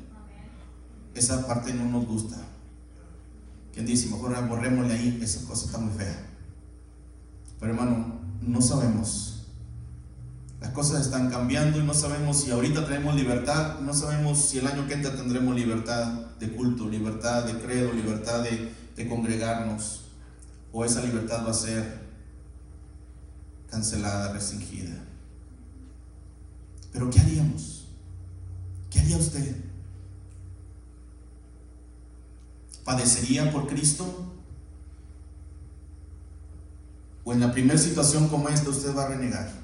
[1.14, 2.36] esa parte no nos gusta.
[3.72, 4.08] ¿Quién dice?
[4.08, 6.26] Mejor borrémosle ahí, esa cosa está muy fea.
[7.58, 9.39] Pero hermano, no sabemos.
[10.60, 14.66] Las cosas están cambiando y no sabemos si ahorita tenemos libertad, no sabemos si el
[14.66, 20.02] año que entra tendremos libertad de culto, libertad de credo, libertad de, congregarnos
[20.72, 22.02] o esa libertad va a ser
[23.70, 24.94] cancelada, restringida.
[26.92, 27.86] Pero ¿qué haríamos?
[28.90, 29.56] ¿Qué haría usted?
[32.84, 34.34] ¿Padecería por Cristo?
[37.24, 39.59] ¿O en la primera situación como esta usted va a renegar?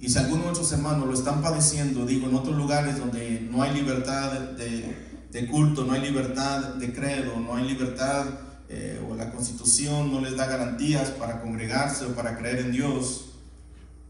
[0.00, 3.62] Y si algunos de otros hermanos lo están padeciendo, digo, en otros lugares donde no
[3.62, 4.96] hay libertad de,
[5.30, 8.26] de culto, no hay libertad de credo, no hay libertad
[8.72, 13.30] eh, o la constitución no les da garantías para congregarse o para creer en Dios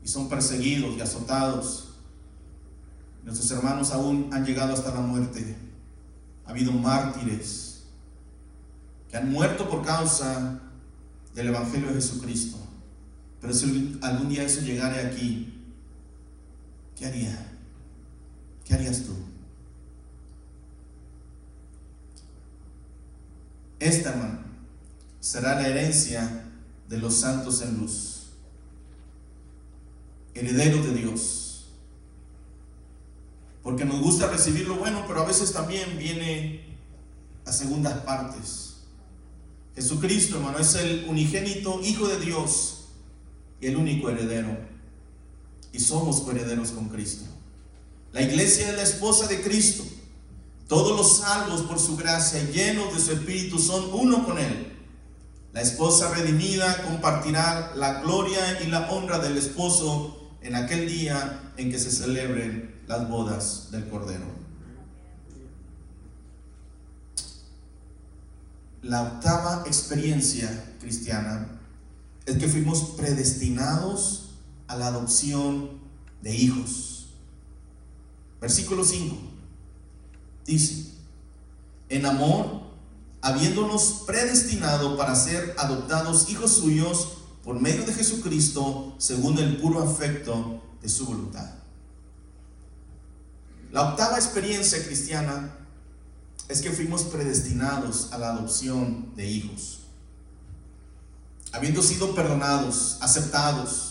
[0.04, 1.94] y son perseguidos y azotados.
[3.24, 5.56] Nuestros hermanos aún han llegado hasta la muerte.
[6.44, 7.84] Ha habido mártires
[9.10, 10.60] que han muerto por causa
[11.34, 12.58] del Evangelio de Jesucristo.
[13.40, 15.59] Pero si algún día eso llegara aquí,
[17.00, 17.52] ¿qué haría?
[18.66, 19.14] ¿Qué harías tú?
[23.78, 24.40] Esta, hermano,
[25.18, 26.44] será la herencia
[26.90, 28.26] de los santos en luz,
[30.34, 31.70] herederos de Dios.
[33.62, 36.66] Porque nos gusta recibir lo bueno, pero a veces también viene
[37.46, 38.74] a segundas partes.
[39.74, 42.88] Jesucristo, hermano, es el unigénito Hijo de Dios
[43.58, 44.69] y el único heredero.
[45.72, 47.24] Y somos coherederos con Cristo.
[48.12, 49.84] La iglesia es la esposa de Cristo.
[50.66, 54.72] Todos los salvos por su gracia, llenos de su Espíritu, son uno con Él.
[55.52, 61.70] La esposa redimida compartirá la gloria y la honra del esposo en aquel día en
[61.70, 64.26] que se celebren las bodas del Cordero.
[68.82, 71.60] La octava experiencia cristiana
[72.24, 74.29] es que fuimos predestinados
[74.70, 75.68] a la adopción
[76.22, 77.08] de hijos.
[78.40, 79.16] Versículo 5
[80.46, 80.92] dice,
[81.88, 82.62] en amor
[83.20, 90.62] habiéndonos predestinado para ser adoptados hijos suyos por medio de Jesucristo, según el puro afecto
[90.80, 91.50] de su voluntad.
[93.72, 95.56] La octava experiencia cristiana
[96.48, 99.80] es que fuimos predestinados a la adopción de hijos.
[101.52, 103.89] Habiendo sido perdonados, aceptados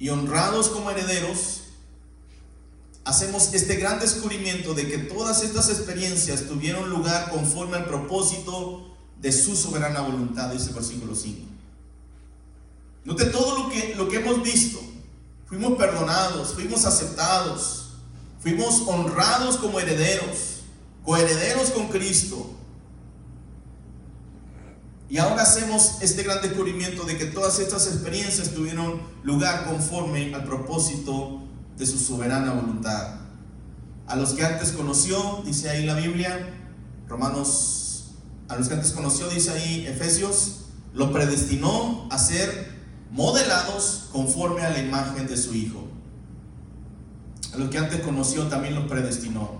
[0.00, 1.60] y honrados como herederos,
[3.04, 9.30] hacemos este gran descubrimiento de que todas estas experiencias tuvieron lugar conforme al propósito de
[9.30, 11.40] su soberana voluntad, dice el versículo 5.
[13.04, 14.80] Note todo lo que, lo que hemos visto.
[15.46, 17.90] Fuimos perdonados, fuimos aceptados,
[18.40, 20.60] fuimos honrados como herederos,
[21.04, 22.50] coherederos con Cristo.
[25.10, 30.44] Y ahora hacemos este gran descubrimiento de que todas estas experiencias tuvieron lugar conforme al
[30.44, 31.42] propósito
[31.76, 33.16] de su soberana voluntad.
[34.06, 36.54] A los que antes conoció, dice ahí la Biblia,
[37.08, 38.12] Romanos,
[38.48, 42.70] a los que antes conoció, dice ahí Efesios, lo predestinó a ser
[43.10, 45.88] modelados conforme a la imagen de su Hijo.
[47.52, 49.58] A los que antes conoció también los predestinó.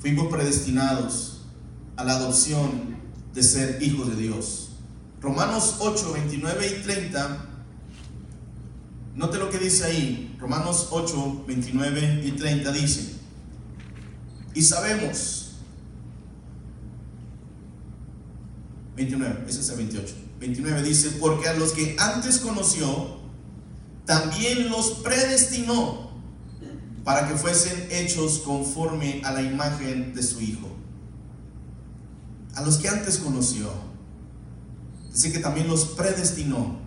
[0.00, 1.40] Fuimos predestinados
[1.96, 2.95] a la adopción
[3.36, 4.70] de ser hijos de Dios.
[5.20, 7.46] Romanos 8, 29 y 30.
[9.14, 10.34] Note lo que dice ahí.
[10.40, 13.12] Romanos 8, 29 y 30 dice.
[14.54, 15.56] Y sabemos.
[18.96, 20.14] 29, ese es el 28.
[20.40, 23.18] 29 dice, porque a los que antes conoció,
[24.06, 26.10] también los predestinó
[27.04, 30.75] para que fuesen hechos conforme a la imagen de su Hijo.
[32.56, 33.70] A los que antes conoció.
[35.12, 36.78] Dice que también los predestinó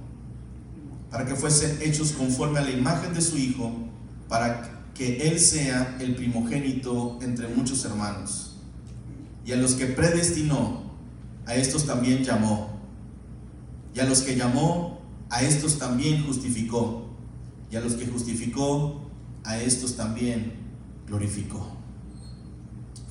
[1.09, 3.72] para que fuesen hechos conforme a la imagen de su Hijo,
[4.28, 8.57] para que Él sea el primogénito entre muchos hermanos.
[9.45, 10.84] Y a los que predestinó,
[11.45, 12.80] a estos también llamó.
[13.95, 14.99] Y a los que llamó,
[15.30, 17.09] a estos también justificó.
[17.72, 19.09] Y a los que justificó,
[19.43, 20.53] a estos también
[21.07, 21.80] glorificó.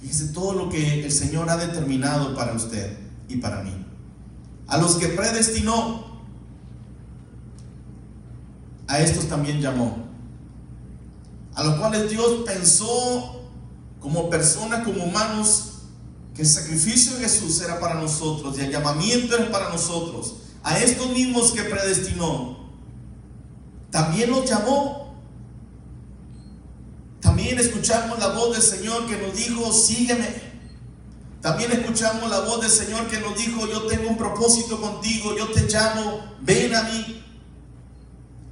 [0.01, 3.73] Fíjese todo lo que el Señor ha determinado para usted y para mí.
[4.67, 6.07] A los que predestinó,
[8.87, 10.07] a estos también llamó.
[11.55, 13.43] A los cuales Dios pensó
[14.01, 15.83] como personas, como humanos,
[16.35, 20.79] que el sacrificio de Jesús era para nosotros y el llamamiento era para nosotros a
[20.79, 22.59] estos mismos que predestinó,
[23.91, 24.98] también los llamó.
[27.57, 30.49] Escuchamos la voz del Señor que nos dijo, sígueme.
[31.41, 35.49] También escuchamos la voz del Señor que nos dijo, yo tengo un propósito contigo, yo
[35.53, 37.23] te llamo, ven a mí.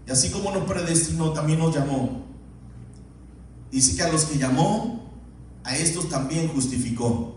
[0.06, 2.24] Y así como nos predestinó, también nos llamó.
[3.70, 5.10] Dice que a los que llamó,
[5.64, 7.34] a estos también justificó.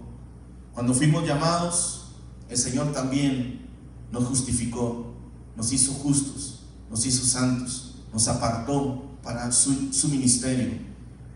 [0.74, 2.12] Cuando fuimos llamados,
[2.48, 3.68] el Señor también
[4.12, 5.14] nos justificó,
[5.56, 9.72] nos hizo justos, nos hizo santos, nos apartó para su,
[10.10, 10.89] ministerio.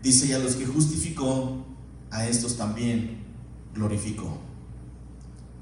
[0.04, 1.64] Dice, y a los que justificó,
[2.10, 3.24] a estos también
[3.74, 4.38] glorificó.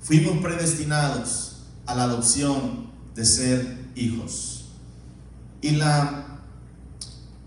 [0.00, 4.64] Fuimos predestinados a la adopción de ser hijos.
[5.60, 6.40] Y la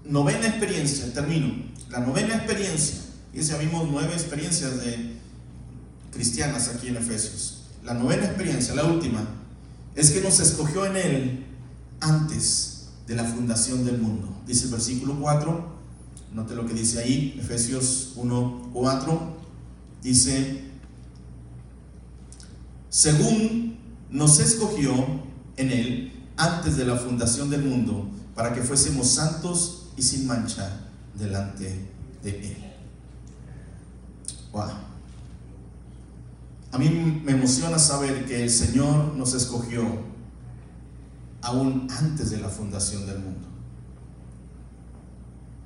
[0.06, 1.54] novena experiencia, termino,
[1.90, 3.02] la novena experiencia,
[3.34, 5.18] ya vimos nueve experiencias de
[6.14, 7.64] cristianas aquí en Efesios.
[7.84, 9.28] La novena experiencia, la última,
[9.96, 11.46] es que nos escogió en Él
[12.00, 14.42] antes de la fundación del mundo.
[14.48, 15.75] Dice el versículo 4,
[16.36, 19.38] note lo que dice ahí, Efesios 1, 4,
[20.04, 20.66] dice,
[22.90, 23.78] según
[24.10, 24.94] nos escogió
[25.56, 30.82] en Él antes de la fundación del mundo, para que fuésemos santos y sin mancha
[31.18, 31.90] delante
[32.22, 32.58] de Él.
[34.52, 34.72] Wow.
[36.74, 36.90] A mí
[37.24, 39.84] me emociona saber que el Señor nos escogió
[41.42, 43.55] aún antes de la fundación del mundo.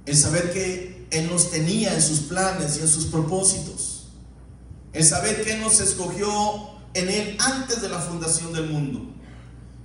[0.09, 4.07] El saber que Él nos tenía en sus planes y en sus propósitos.
[4.91, 6.31] El saber que Él nos escogió
[6.95, 9.01] en Él antes de la fundación del mundo.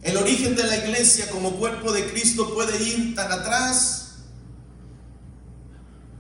[0.01, 4.01] El origen de la iglesia como cuerpo de Cristo puede ir tan atrás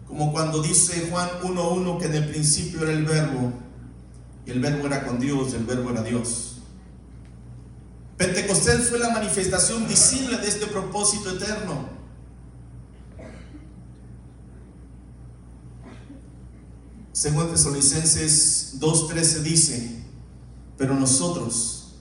[0.06, 3.54] como cuando dice Juan 1.1 que en el principio era el verbo
[4.44, 6.58] y el verbo era con Dios, y el verbo era Dios.
[8.18, 12.03] Pentecostés fue la manifestación visible de este propósito eterno.
[17.14, 20.02] Según Tesalonicenses 2.13 dice,
[20.76, 21.94] pero nosotros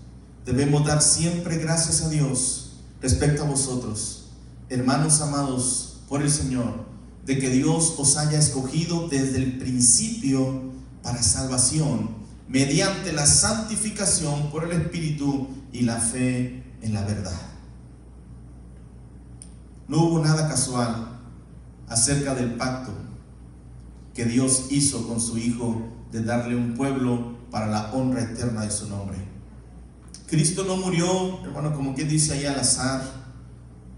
[0.44, 4.30] debemos dar siempre gracias a Dios respecto a vosotros,
[4.70, 6.88] hermanos amados por el Señor,
[7.28, 10.64] de que Dios os haya escogido desde el principio
[11.04, 12.10] para salvación
[12.48, 17.40] mediante la santificación por el Espíritu y la fe en la verdad.
[19.88, 21.20] No hubo nada casual
[21.88, 23.13] acerca del pacto
[24.14, 28.72] que Dios hizo con su Hijo de darle un pueblo para la honra eterna de
[28.72, 29.18] su nombre.
[30.28, 33.02] Cristo no murió, hermano, como quien dice ahí al azar,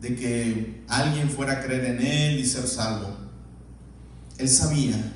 [0.01, 3.16] de que alguien fuera a creer en Él y ser salvo.
[4.38, 5.13] él sabía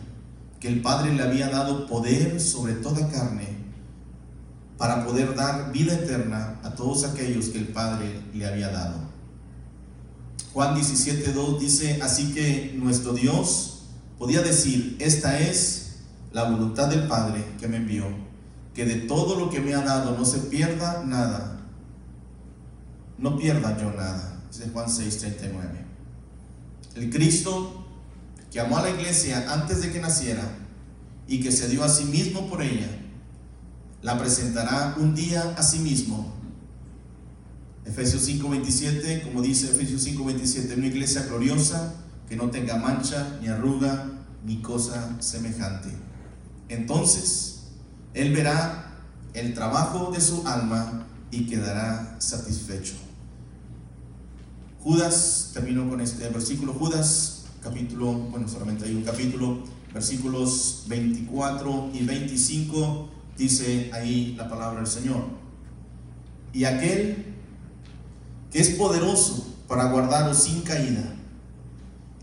[0.60, 3.48] que el Padre le había dado poder sobre toda carne
[4.78, 8.98] para poder dar vida eterna a todos aquellos que el Padre le había dado.
[10.54, 13.79] Juan 17.2 dice, así que nuestro Dios
[14.20, 15.96] podía decir, esta es
[16.34, 18.06] la voluntad del Padre que me envió,
[18.76, 21.62] que de todo lo que me ha dado no se pierda nada,
[23.18, 24.44] no pierda yo nada.
[24.52, 25.90] Dice Juan 6.39.
[26.96, 27.86] El Cristo
[28.52, 30.44] que amó a la iglesia antes de que naciera
[31.28, 32.90] y que se dio a sí mismo por ella,
[34.02, 36.34] la presentará un día a sí mismo.
[37.86, 41.94] Efesios 5:27, como dice Efesios 5:27, una iglesia gloriosa
[42.30, 44.06] que no tenga mancha, ni arruga,
[44.46, 45.90] ni cosa semejante.
[46.70, 47.64] Entonces,
[48.14, 48.94] Él verá
[49.34, 52.94] el trabajo de su alma y quedará satisfecho.
[54.80, 62.06] Judas, termino con este versículo, Judas, capítulo, bueno, solamente hay un capítulo, versículos 24 y
[62.06, 65.24] 25, dice ahí la palabra del Señor.
[66.54, 67.36] Y aquel
[68.52, 71.16] que es poderoso para guardaros sin caída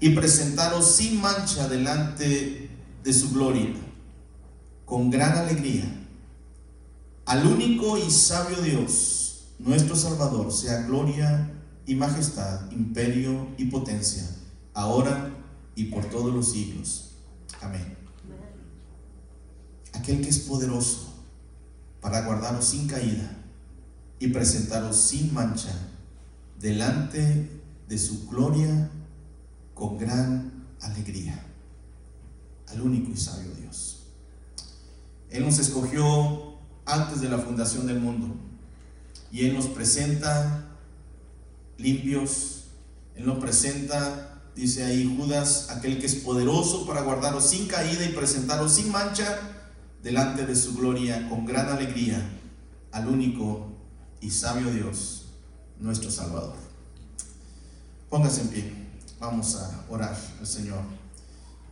[0.00, 2.70] y presentaros sin mancha delante
[3.02, 3.74] de su gloria,
[4.84, 5.84] con gran alegría,
[7.24, 11.50] al único y sabio Dios, nuestro Salvador, sea gloria
[11.86, 14.24] y majestad, imperio y potencia,
[14.74, 15.30] ahora
[15.74, 17.12] y por todos los siglos.
[17.60, 17.96] Amén.
[19.92, 21.14] Aquel que es poderoso
[22.00, 23.36] para guardaros sin caída
[24.18, 25.72] y presentaros sin mancha
[26.58, 27.50] delante
[27.88, 28.90] de su gloria
[29.76, 31.40] con gran alegría.
[32.66, 34.06] Al único y sabio Dios.
[35.30, 38.34] Él nos escogió antes de la fundación del mundo
[39.30, 40.66] y Él nos presenta
[41.76, 42.64] limpios.
[43.14, 48.12] Él nos presenta, dice ahí Judas, aquel que es poderoso para guardaros sin caída y
[48.12, 49.38] presentaros sin mancha
[50.02, 52.26] delante de su gloria con gran alegría
[52.92, 53.72] al único
[54.20, 55.26] y sabio Dios,
[55.78, 56.56] nuestro Salvador.
[58.08, 58.85] Póngase en pie,
[59.18, 60.80] vamos a orar al Señor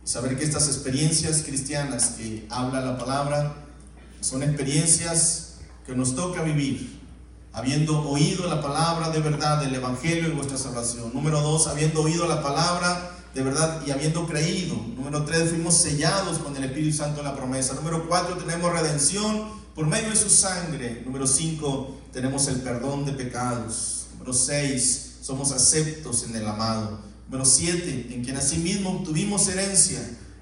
[0.03, 3.55] y saber que estas experiencias cristianas que habla la palabra
[4.21, 6.95] son experiencias que nos toca vivir
[7.55, 11.11] habiendo oído la palabra de verdad del Evangelio y vuestra salvación.
[11.13, 14.75] Número dos, habiendo oído la palabra de verdad y habiendo creído.
[14.75, 17.73] Número tres, fuimos sellados con el Espíritu Santo en la promesa.
[17.73, 21.01] Número cuatro, tenemos redención por medio de su sangre.
[21.05, 24.07] Número cinco, tenemos el perdón de pecados.
[24.13, 26.99] Número seis, somos aceptos en el amado.
[27.27, 29.99] Número siete, en quien asimismo obtuvimos herencia.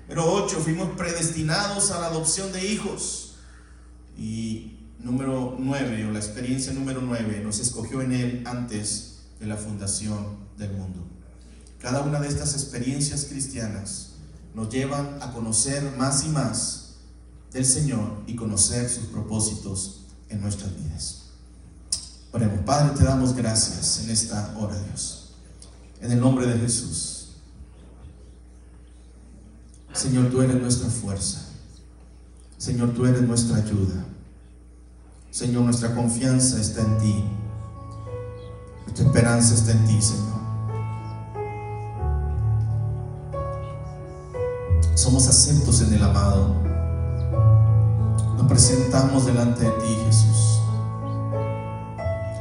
[0.07, 3.35] Número ocho, fuimos predestinados a la adopción de hijos.
[4.17, 9.57] Y número 9 o la experiencia número 9 nos escogió en Él antes de la
[9.57, 10.99] fundación del mundo.
[11.79, 14.11] Cada una de estas experiencias cristianas
[14.53, 16.95] nos llevan a conocer más y más
[17.51, 21.23] del Señor y conocer sus propósitos en nuestras vidas.
[22.31, 25.22] Oremos, Padre, te damos gracias en esta hora, Dios.
[26.03, 27.37] En el nombre de Jesús.
[29.93, 31.45] Señor, tú eres nuestra fuerza.
[32.57, 34.03] Señor, tú eres nuestra ayuda.
[35.31, 37.23] Señor, nuestra confianza está en ti.
[38.81, 40.33] Nuestra esperanza está en ti, Señor.
[44.95, 46.53] Somos aceptos en el amado.
[48.37, 50.59] Nos presentamos delante de ti, Jesús.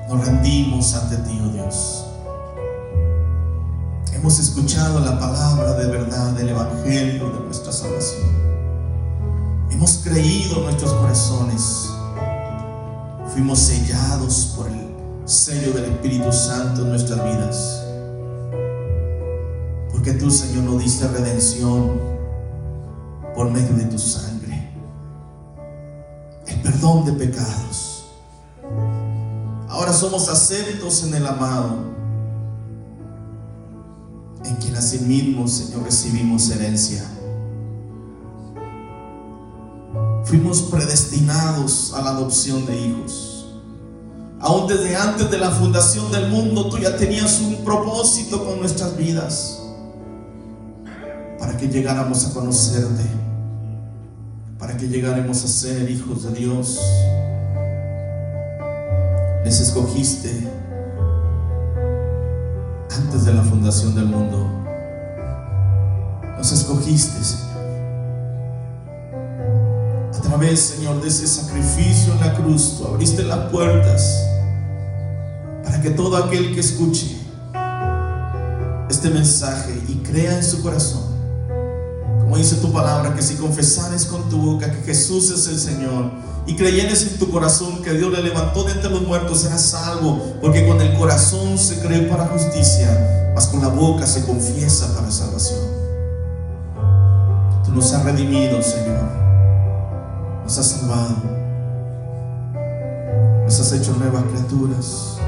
[0.08, 2.01] Nos rendimos ante ti, oh Dios.
[4.22, 8.30] Hemos escuchado la palabra de verdad del Evangelio de nuestra salvación.
[9.68, 11.90] Hemos creído en nuestros corazones
[13.34, 14.94] fuimos sellados por el
[15.24, 17.82] sello del Espíritu Santo en nuestras vidas.
[19.90, 22.00] Porque tú, Señor, nos diste redención
[23.34, 24.70] por medio de tu sangre.
[26.46, 28.04] El perdón de pecados.
[29.68, 31.92] Ahora somos aceptos en el amado,
[34.52, 37.04] en quien así mismo, Señor, recibimos herencia.
[40.32, 43.46] fuimos predestinados a la adopción de hijos.
[44.40, 48.96] Aún desde antes de la fundación del mundo, tú ya tenías un propósito con nuestras
[48.96, 49.60] vidas
[51.38, 53.04] para que llegáramos a conocerte,
[54.58, 56.80] para que llegáramos a ser hijos de Dios.
[59.44, 60.48] Les escogiste
[62.98, 64.48] antes de la fundación del mundo.
[66.36, 67.52] Nos escogiste, Señor
[70.42, 74.24] vez, Señor, de ese sacrificio en la cruz, tú abriste las puertas
[75.62, 77.16] para que todo aquel que escuche
[78.90, 81.11] este mensaje y crea en su corazón,
[82.32, 86.10] como dice tu palabra, que si confesares con tu boca que Jesús es el Señor
[86.46, 90.18] y creyeres en tu corazón que Dios le levantó de entre los muertos, serás salvo,
[90.40, 95.10] porque con el corazón se cree para justicia, mas con la boca se confiesa para
[95.10, 95.60] salvación.
[97.66, 99.10] Tú nos has redimido, Señor,
[100.42, 101.16] nos has salvado,
[103.44, 105.18] nos has hecho nuevas criaturas,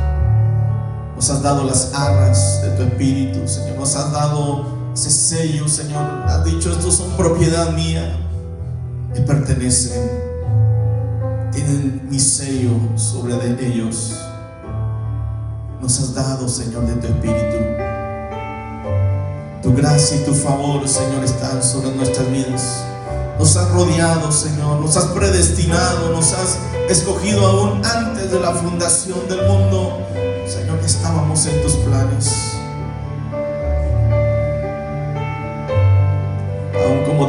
[1.14, 6.02] nos has dado las arras de tu espíritu, Señor, nos has dado ese sello, Señor,
[6.26, 8.16] has dicho, estos son propiedad mía,
[9.12, 10.24] me pertenecen
[11.54, 14.14] tienen mi sello sobre de ellos.
[15.80, 17.56] Nos has dado, Señor, de tu Espíritu.
[19.62, 22.84] Tu gracia y tu favor, Señor, están sobre nuestras vidas.
[23.38, 29.28] Nos has rodeado, Señor, nos has predestinado, nos has escogido aún antes de la fundación
[29.28, 29.98] del mundo.
[30.46, 32.53] Señor, estábamos en tus planes.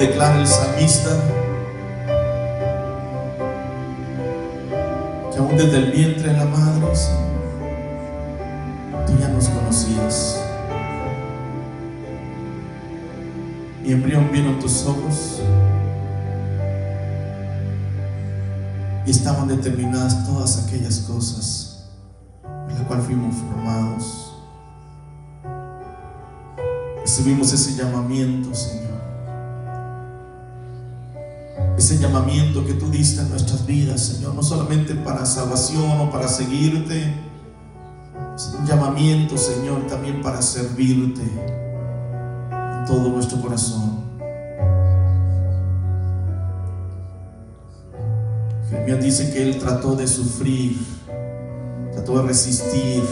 [0.08, 1.10] Declara el salmista,
[5.38, 6.86] aún desde el vientre de la madre,
[9.08, 10.42] tú ya nos conocías.
[13.84, 15.42] Y embrión vieron tus ojos
[19.06, 21.90] y estaban determinadas todas aquellas cosas
[22.44, 24.34] en las cuales fuimos formados.
[27.02, 29.05] Recibimos ese llamamiento, Señor
[31.78, 36.28] ese llamamiento que tú diste en nuestras vidas, Señor, no solamente para salvación o para
[36.28, 37.14] seguirte,
[38.36, 44.06] es un llamamiento, Señor, también para servirte en todo nuestro corazón.
[48.70, 50.78] Jeremías dice que él trató de sufrir,
[51.94, 53.04] trató de resistir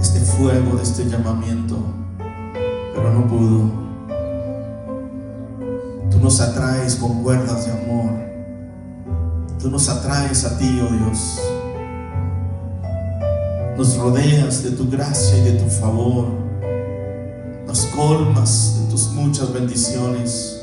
[0.00, 1.76] este fuego de este llamamiento,
[2.94, 3.81] pero no pudo
[6.22, 8.12] nos atraes con cuerdas de amor.
[9.58, 11.40] Tú nos atraes a ti, oh Dios.
[13.76, 16.28] Nos rodeas de tu gracia y de tu favor.
[17.66, 20.62] Nos colmas de tus muchas bendiciones.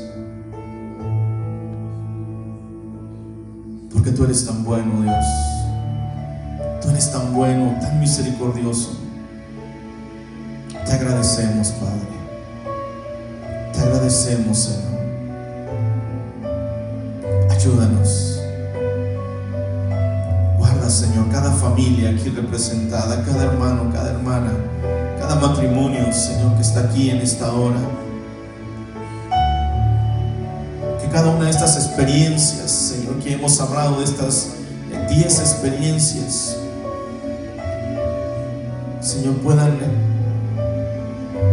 [3.92, 5.24] Porque tú eres tan bueno, Dios.
[6.80, 8.96] Tú eres tan bueno, tan misericordioso.
[10.86, 12.08] Te agradecemos, Padre.
[13.74, 14.89] Te agradecemos, Señor.
[17.60, 18.40] Ayúdanos.
[20.56, 24.50] Guarda, Señor, cada familia aquí representada, cada hermano, cada hermana,
[25.18, 27.76] cada matrimonio, Señor, que está aquí en esta hora.
[31.02, 34.52] Que cada una de estas experiencias, Señor, que hemos hablado de estas
[35.10, 36.56] 10 experiencias,
[39.02, 39.78] Señor, puedan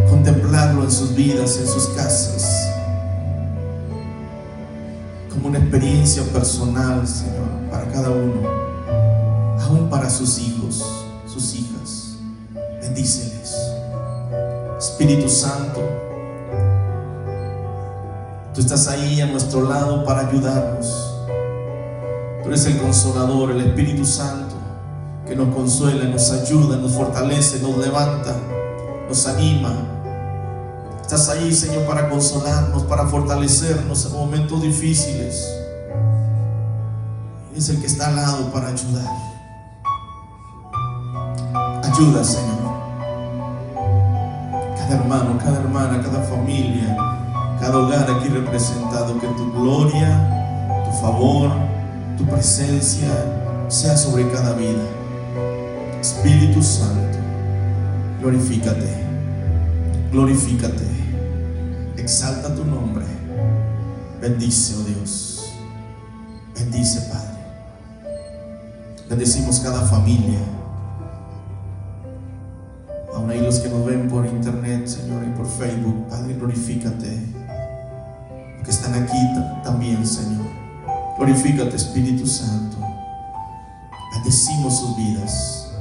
[0.10, 2.47] contemplarlo en sus vidas, en sus casas
[5.44, 8.42] una experiencia personal, Señor, para cada uno,
[9.62, 10.84] aún para sus hijos,
[11.26, 12.18] sus hijas.
[12.82, 13.56] Bendíceles.
[14.78, 15.82] Espíritu Santo,
[18.54, 21.14] tú estás ahí a nuestro lado para ayudarnos.
[22.44, 24.56] Tú eres el consolador, el Espíritu Santo,
[25.28, 28.36] que nos consuela, nos ayuda, nos fortalece, nos levanta,
[29.10, 29.97] nos anima,
[31.08, 35.42] Estás ahí, Señor, para consolarnos, para fortalecernos en momentos difíciles.
[37.56, 39.08] Es el que está al lado para ayudar.
[41.82, 42.58] Ayuda, Señor.
[44.76, 46.98] Cada hermano, cada hermana, cada familia,
[47.58, 51.52] cada hogar aquí representado, que tu gloria, tu favor,
[52.18, 53.08] tu presencia
[53.70, 54.84] sea sobre cada vida.
[56.02, 57.18] Espíritu Santo,
[58.20, 59.06] glorifícate,
[60.12, 60.87] glorifícate.
[62.08, 63.04] Exalta tu nombre.
[64.22, 65.52] Bendice, oh Dios.
[66.56, 67.38] Bendice, Padre.
[69.10, 70.40] Bendecimos cada familia.
[73.14, 76.08] Aún hay los que nos ven por internet, Señor, y por Facebook.
[76.08, 77.26] Padre, glorifícate.
[78.64, 79.18] que están aquí
[79.62, 80.48] también, Señor.
[81.18, 82.78] Glorifícate, Espíritu Santo.
[84.14, 85.72] Bendecimos sus vidas.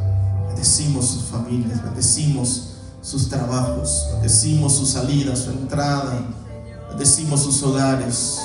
[0.49, 1.85] Bendecimos sus familias.
[1.85, 2.76] Bendecimos
[3.07, 6.27] sus trabajos, bendecimos su salida, su entrada,
[6.89, 8.41] bendecimos sus hogares,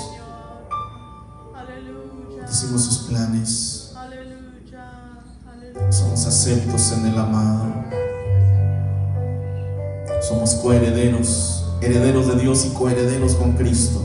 [2.38, 3.95] bendecimos sus planes.
[5.89, 7.74] Somos aceptos en el amado.
[10.22, 13.99] Somos coherederos, herederos de Dios y coherederos con Cristo.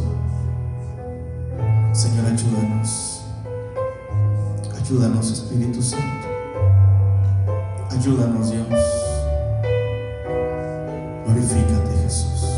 [1.92, 3.20] Señor, ayúdanos.
[4.80, 6.26] Ayúdanos, Espíritu Santo.
[7.90, 8.95] Ayúdanos, Dios.
[11.36, 12.48] Glorifícate, Jesús.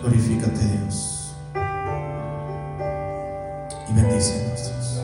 [0.00, 0.64] Glorifícate.
[0.64, 1.34] Dios.
[3.90, 5.02] Y bendícenos, Dios.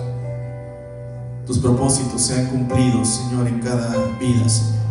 [1.46, 4.84] Tus propósitos sean cumplidos, Señor, en cada vida, Señor,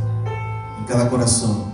[0.80, 1.72] en cada corazón.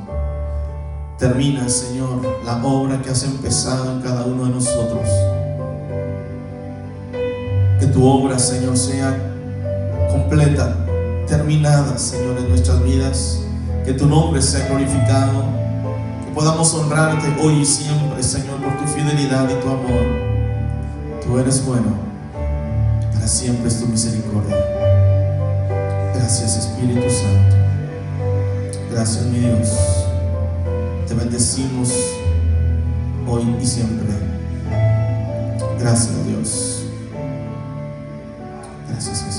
[1.18, 5.10] Termina, Señor, la obra que has empezado en cada uno de nosotros.
[7.80, 9.18] Que tu obra, Señor, sea
[10.12, 10.86] completa,
[11.28, 13.49] terminada, Señor, en nuestras vidas.
[13.90, 15.46] Que tu nombre sea glorificado.
[16.24, 20.06] Que podamos honrarte hoy y siempre, Señor, por tu fidelidad y tu amor.
[21.26, 21.96] Tú eres bueno.
[23.12, 24.56] Para siempre es tu misericordia.
[26.14, 27.56] Gracias, Espíritu Santo.
[28.92, 29.76] Gracias, mi Dios.
[31.08, 31.92] Te bendecimos
[33.28, 34.14] hoy y siempre.
[35.80, 36.84] Gracias, Dios.
[38.88, 39.39] Gracias, Jesús.